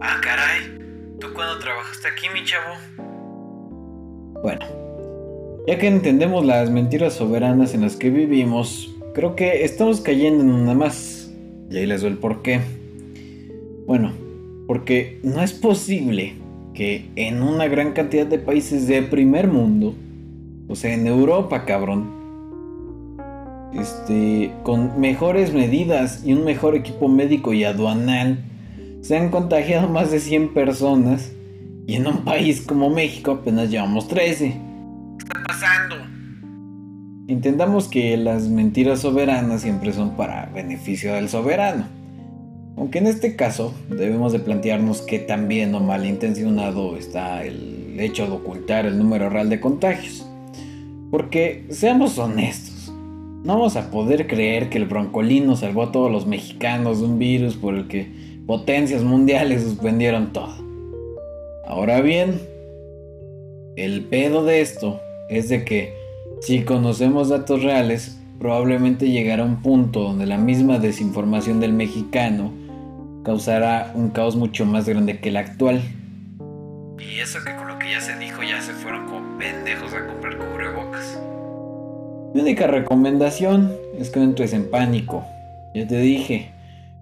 Ah, 0.00 0.20
caray. 0.22 1.16
¿Tú 1.20 1.32
cuándo 1.32 1.58
trabajaste 1.58 2.08
aquí, 2.08 2.26
mi 2.34 2.44
chavo? 2.44 2.74
Ya 5.66 5.78
que 5.78 5.86
entendemos 5.86 6.44
las 6.44 6.70
mentiras 6.70 7.14
soberanas 7.14 7.74
en 7.74 7.82
las 7.82 7.96
que 7.96 8.10
vivimos, 8.10 8.94
creo 9.14 9.36
que 9.36 9.64
estamos 9.64 10.00
cayendo 10.00 10.42
en 10.42 10.50
una 10.50 10.74
más. 10.74 11.32
Y 11.70 11.76
ahí 11.76 11.86
les 11.86 12.02
doy 12.02 12.10
el 12.10 12.18
por 12.18 12.42
qué. 12.42 12.60
Bueno, 13.86 14.12
porque 14.66 15.20
no 15.22 15.42
es 15.42 15.52
posible 15.52 16.34
que 16.74 17.10
en 17.16 17.42
una 17.42 17.68
gran 17.68 17.92
cantidad 17.92 18.26
de 18.26 18.38
países 18.38 18.86
de 18.86 19.02
primer 19.02 19.46
mundo, 19.46 19.94
o 20.68 20.74
sea, 20.74 20.94
en 20.94 21.06
Europa, 21.06 21.64
cabrón, 21.64 22.22
este, 23.78 24.50
con 24.64 25.00
mejores 25.00 25.52
medidas 25.52 26.22
y 26.24 26.32
un 26.32 26.44
mejor 26.44 26.74
equipo 26.74 27.08
médico 27.08 27.52
y 27.52 27.64
aduanal, 27.64 28.44
se 29.00 29.16
han 29.16 29.30
contagiado 29.30 29.88
más 29.88 30.10
de 30.10 30.20
100 30.20 30.54
personas 30.54 31.32
y 31.86 31.94
en 31.94 32.06
un 32.06 32.24
país 32.24 32.62
como 32.62 32.90
México 32.90 33.32
apenas 33.32 33.70
llevamos 33.70 34.08
13. 34.08 34.71
¿Qué 35.22 35.28
está 35.28 35.42
pasando? 35.46 35.96
Entendamos 37.28 37.86
que 37.86 38.16
las 38.16 38.48
mentiras 38.48 39.00
soberanas 39.00 39.62
siempre 39.62 39.92
son 39.92 40.16
para 40.16 40.46
beneficio 40.46 41.14
del 41.14 41.28
soberano. 41.28 41.86
Aunque 42.76 42.98
en 42.98 43.06
este 43.06 43.36
caso 43.36 43.72
debemos 43.88 44.32
de 44.32 44.40
plantearnos 44.40 45.02
qué 45.02 45.20
tan 45.20 45.46
bien 45.46 45.74
o 45.74 45.80
malintencionado 45.80 46.96
está 46.96 47.44
el 47.44 47.96
hecho 48.00 48.26
de 48.26 48.32
ocultar 48.32 48.86
el 48.86 48.98
número 48.98 49.30
real 49.30 49.48
de 49.48 49.60
contagios. 49.60 50.26
Porque 51.10 51.66
seamos 51.70 52.18
honestos, 52.18 52.92
no 53.44 53.54
vamos 53.54 53.76
a 53.76 53.90
poder 53.90 54.26
creer 54.26 54.70
que 54.70 54.78
el 54.78 54.86
broncolino 54.86 55.54
salvó 55.54 55.84
a 55.84 55.92
todos 55.92 56.10
los 56.10 56.26
mexicanos 56.26 57.00
de 57.00 57.06
un 57.06 57.18
virus 57.18 57.54
por 57.54 57.74
el 57.74 57.86
que 57.86 58.10
potencias 58.46 59.04
mundiales 59.04 59.62
suspendieron 59.62 60.32
todo. 60.32 60.54
Ahora 61.66 62.00
bien, 62.00 62.40
el 63.76 64.04
pedo 64.04 64.44
de 64.44 64.60
esto 64.60 65.00
es 65.38 65.48
de 65.48 65.64
que 65.64 65.94
si 66.40 66.62
conocemos 66.62 67.28
datos 67.28 67.62
reales, 67.62 68.18
probablemente 68.38 69.10
llegará 69.10 69.44
un 69.44 69.62
punto 69.62 70.00
donde 70.00 70.26
la 70.26 70.38
misma 70.38 70.78
desinformación 70.78 71.60
del 71.60 71.72
mexicano 71.72 72.52
causará 73.24 73.92
un 73.94 74.10
caos 74.10 74.36
mucho 74.36 74.66
más 74.66 74.88
grande 74.88 75.20
que 75.20 75.28
el 75.28 75.36
actual. 75.36 75.80
Y 76.98 77.20
eso 77.20 77.38
que 77.44 77.54
con 77.54 77.68
lo 77.68 77.78
que 77.78 77.90
ya 77.90 78.00
se 78.00 78.18
dijo 78.18 78.42
ya 78.42 78.60
se 78.60 78.72
fueron 78.72 79.06
como 79.06 79.38
pendejos 79.38 79.92
a 79.94 80.06
comprar 80.06 80.36
cubrebocas. 80.36 81.20
Mi 82.34 82.40
única 82.40 82.66
recomendación 82.66 83.72
es 83.98 84.10
que 84.10 84.18
no 84.18 84.26
entres 84.26 84.52
en 84.52 84.70
pánico. 84.70 85.24
Ya 85.74 85.86
te 85.86 85.98
dije, 85.98 86.50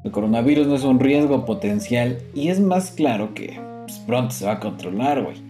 el 0.05 0.11
coronavirus 0.11 0.67
no 0.67 0.75
es 0.75 0.85
un 0.85 1.01
riesgo 1.01 1.45
potencial 1.45 2.19
y 2.35 2.49
es 2.49 2.61
más 2.61 2.91
claro 2.91 3.35
que 3.35 3.61
pues, 3.87 3.99
pronto 4.01 4.35
se 4.35 4.47
va 4.47 4.53
a 4.53 4.61
controlar, 4.61 5.23
güey. 5.23 5.50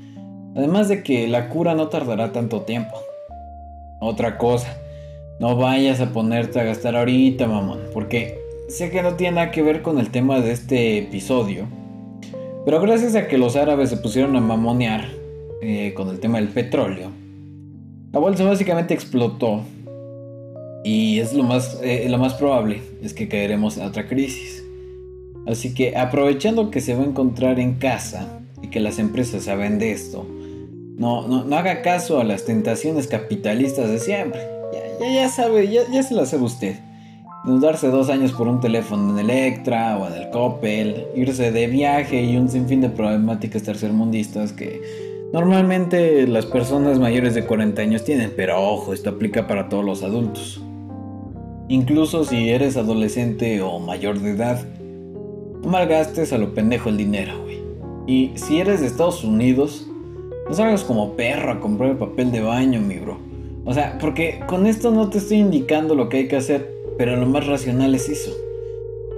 Además 0.56 0.88
de 0.88 1.02
que 1.02 1.28
la 1.28 1.48
cura 1.48 1.74
no 1.74 1.88
tardará 1.88 2.32
tanto 2.32 2.62
tiempo. 2.62 2.96
Otra 4.00 4.38
cosa, 4.38 4.76
no 5.38 5.56
vayas 5.56 6.00
a 6.00 6.12
ponerte 6.12 6.60
a 6.60 6.64
gastar 6.64 6.96
ahorita, 6.96 7.46
mamón, 7.46 7.80
porque 7.92 8.38
sé 8.68 8.90
que 8.90 9.02
no 9.02 9.14
tiene 9.14 9.36
nada 9.36 9.50
que 9.50 9.62
ver 9.62 9.82
con 9.82 9.98
el 9.98 10.10
tema 10.10 10.40
de 10.40 10.52
este 10.52 10.98
episodio. 10.98 11.66
Pero 12.64 12.80
gracias 12.80 13.14
a 13.14 13.26
que 13.26 13.38
los 13.38 13.56
árabes 13.56 13.90
se 13.90 13.96
pusieron 13.96 14.36
a 14.36 14.40
mamonear 14.40 15.08
eh, 15.62 15.92
con 15.94 16.08
el 16.08 16.20
tema 16.20 16.38
del 16.38 16.48
petróleo, 16.48 17.10
la 18.12 18.18
bolsa 18.18 18.44
básicamente 18.44 18.92
explotó. 18.92 19.60
Y 20.82 21.20
es 21.20 21.32
lo 21.32 21.42
más, 21.42 21.78
eh, 21.82 22.06
lo 22.08 22.18
más 22.18 22.34
probable 22.34 22.82
es 23.02 23.14
que 23.14 23.28
caeremos 23.28 23.76
en 23.76 23.84
otra 23.84 24.08
crisis. 24.08 24.64
Así 25.46 25.74
que 25.74 25.96
aprovechando 25.96 26.70
que 26.70 26.80
se 26.80 26.94
va 26.94 27.02
a 27.02 27.06
encontrar 27.06 27.60
en 27.60 27.74
casa 27.74 28.40
y 28.62 28.68
que 28.68 28.80
las 28.80 28.98
empresas 28.98 29.44
saben 29.44 29.78
de 29.78 29.92
esto, 29.92 30.26
no, 31.00 31.26
no, 31.26 31.44
no 31.44 31.56
haga 31.56 31.80
caso 31.80 32.20
a 32.20 32.24
las 32.24 32.44
tentaciones 32.44 33.06
capitalistas 33.06 33.88
de 33.88 33.98
siempre. 33.98 34.42
Ya, 35.00 35.10
ya, 35.10 35.28
sabe, 35.30 35.66
ya, 35.66 35.80
ya 35.90 36.02
se 36.02 36.12
las 36.14 36.28
sabe 36.28 36.42
usted. 36.42 36.76
Darse 37.46 37.88
dos 37.88 38.10
años 38.10 38.32
por 38.32 38.46
un 38.46 38.60
teléfono 38.60 39.18
en 39.18 39.30
Electra 39.30 39.96
o 39.96 40.06
en 40.06 40.12
el 40.12 40.28
Coppel, 40.28 41.06
irse 41.16 41.52
de 41.52 41.66
viaje 41.68 42.22
y 42.22 42.36
un 42.36 42.50
sinfín 42.50 42.82
de 42.82 42.90
problemáticas 42.90 43.62
tercermundistas 43.62 44.52
que 44.52 44.82
normalmente 45.32 46.26
las 46.26 46.44
personas 46.44 46.98
mayores 46.98 47.34
de 47.34 47.46
40 47.46 47.80
años 47.80 48.04
tienen, 48.04 48.34
pero 48.36 48.60
ojo, 48.60 48.92
esto 48.92 49.08
aplica 49.08 49.46
para 49.46 49.70
todos 49.70 49.82
los 49.82 50.02
adultos. 50.02 50.60
Incluso 51.68 52.24
si 52.24 52.50
eres 52.50 52.76
adolescente 52.76 53.62
o 53.62 53.78
mayor 53.78 54.20
de 54.20 54.32
edad, 54.32 54.62
no 55.62 55.70
malgastes 55.70 56.34
a 56.34 56.36
lo 56.36 56.52
pendejo 56.52 56.90
el 56.90 56.98
dinero, 56.98 57.40
güey. 57.42 57.58
Y 58.06 58.32
si 58.34 58.60
eres 58.60 58.82
de 58.82 58.86
Estados 58.86 59.24
Unidos, 59.24 59.86
no 60.50 60.56
salgas 60.56 60.82
como 60.82 61.14
perro 61.14 61.52
a 61.52 61.60
comprar 61.60 61.96
papel 61.96 62.32
de 62.32 62.40
baño, 62.40 62.80
mi 62.80 62.96
bro. 62.96 63.20
O 63.64 63.72
sea, 63.72 63.96
porque 64.00 64.40
con 64.48 64.66
esto 64.66 64.90
no 64.90 65.08
te 65.08 65.18
estoy 65.18 65.36
indicando 65.36 65.94
lo 65.94 66.08
que 66.08 66.16
hay 66.16 66.28
que 66.28 66.34
hacer, 66.34 66.68
pero 66.98 67.14
lo 67.14 67.24
más 67.26 67.46
racional 67.46 67.94
es 67.94 68.08
eso. 68.08 68.32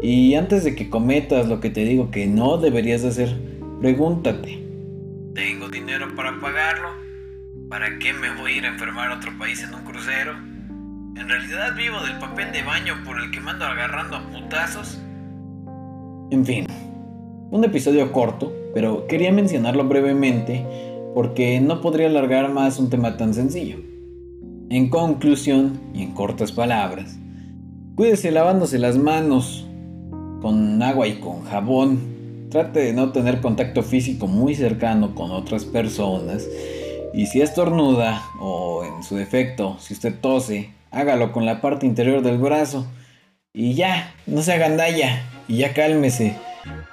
Y 0.03 0.35
antes 0.35 0.63
de 0.63 0.75
que 0.75 0.91
cometas 0.91 1.49
lo 1.49 1.59
que 1.59 1.71
te 1.71 1.87
digo 1.87 2.11
que 2.11 2.27
no 2.27 2.59
deberías 2.59 3.01
de 3.01 3.09
hacer, 3.09 3.35
pregúntate. 3.81 4.63
¿Tengo 5.35 5.71
dinero 5.71 6.15
para 6.15 6.39
pagarlo? 6.39 6.89
¿Para 7.71 7.99
qué 7.99 8.13
me 8.13 8.29
voy 8.35 8.53
a 8.53 8.57
ir 8.59 8.65
a 8.67 8.69
enfermar 8.69 9.11
a 9.11 9.17
otro 9.17 9.33
país 9.39 9.63
en 9.63 9.73
un 9.73 9.85
crucero? 9.85 10.33
¿En 10.33 11.27
realidad 11.27 11.75
vivo 11.75 11.99
del 12.03 12.19
papel 12.19 12.53
de 12.53 12.63
baño 12.63 13.03
por 13.07 13.19
el 13.19 13.31
que 13.31 13.41
mando 13.41 13.65
agarrando 13.65 14.17
a 14.17 14.31
putazos? 14.31 15.01
En 16.31 16.45
fin, 16.45 16.67
un 17.51 17.65
episodio 17.65 18.13
corto, 18.13 18.53
pero 18.75 19.07
quería 19.07 19.33
mencionarlo 19.33 19.85
brevemente 19.85 20.92
porque 21.15 21.61
no 21.61 21.81
podría 21.81 22.07
alargar 22.07 22.51
más 22.51 22.79
un 22.79 22.91
tema 22.91 23.17
tan 23.17 23.35
sencillo. 23.35 23.79
En 24.71 24.89
conclusión, 24.89 25.81
y 25.93 26.03
en 26.03 26.13
cortas 26.13 26.53
palabras, 26.53 27.19
cuídese 27.95 28.31
lavándose 28.31 28.79
las 28.79 28.97
manos 28.97 29.67
con 30.41 30.83
agua 30.83 31.07
y 31.07 31.15
con 31.15 31.45
jabón. 31.45 32.13
Trate 32.51 32.81
de 32.81 32.93
no 32.93 33.13
tener 33.13 33.41
contacto 33.41 33.83
físico 33.83 34.27
muy 34.27 34.55
cercano 34.55 35.15
con 35.15 35.31
otras 35.31 35.65
personas. 35.65 36.47
Y 37.15 37.27
si 37.27 37.43
estornuda, 37.43 38.23
o 38.41 38.85
en 38.85 39.03
su 39.03 39.17
defecto, 39.17 39.77
si 39.79 39.95
usted 39.95 40.19
tose, 40.21 40.71
hágalo 40.91 41.33
con 41.33 41.47
la 41.47 41.61
parte 41.61 41.87
interior 41.87 42.23
del 42.23 42.39
brazo. 42.39 42.87
Y 43.53 43.75
ya, 43.75 44.15
no 44.27 44.43
se 44.43 44.53
agandalla, 44.53 45.23
y 45.49 45.59
ya 45.59 45.75
cálmese. 45.75 46.37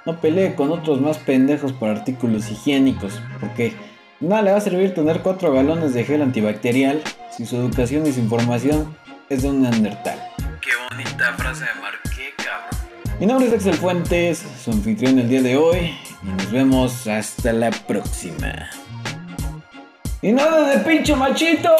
No 0.04 0.20
pelee 0.20 0.54
con 0.54 0.70
otros 0.70 1.00
más 1.00 1.18
pendejos 1.18 1.72
por 1.72 1.88
artículos 1.88 2.50
higiénicos, 2.50 3.20
porque 3.40 3.72
nada 4.20 4.42
le 4.42 4.52
va 4.52 4.58
a 4.58 4.60
servir 4.60 4.94
tener 4.94 5.20
4 5.20 5.52
galones 5.52 5.94
de 5.94 6.04
gel 6.04 6.22
antibacterial 6.22 7.02
si 7.30 7.46
su 7.46 7.56
educación 7.56 8.06
y 8.06 8.12
su 8.12 8.20
información 8.20 8.96
es 9.28 9.42
de 9.42 9.48
un 9.48 9.62
neandertal. 9.62 10.18
Qué 10.60 10.70
bonita 10.90 11.32
frase 11.34 11.64
me 11.74 11.80
marqué, 11.80 12.34
cabrón. 12.36 13.18
Mi 13.18 13.26
nombre 13.26 13.48
es 13.48 13.54
Axel 13.54 13.74
Fuentes, 13.74 14.44
su 14.62 14.70
anfitrión 14.70 15.18
el 15.18 15.28
día 15.28 15.42
de 15.42 15.56
hoy, 15.56 15.94
y 16.22 16.26
nos 16.26 16.50
vemos 16.50 17.06
hasta 17.06 17.52
la 17.52 17.70
próxima. 17.70 18.68
Y 20.22 20.32
nada 20.32 20.68
de 20.68 20.78
pincho 20.84 21.16
machito. 21.16 21.70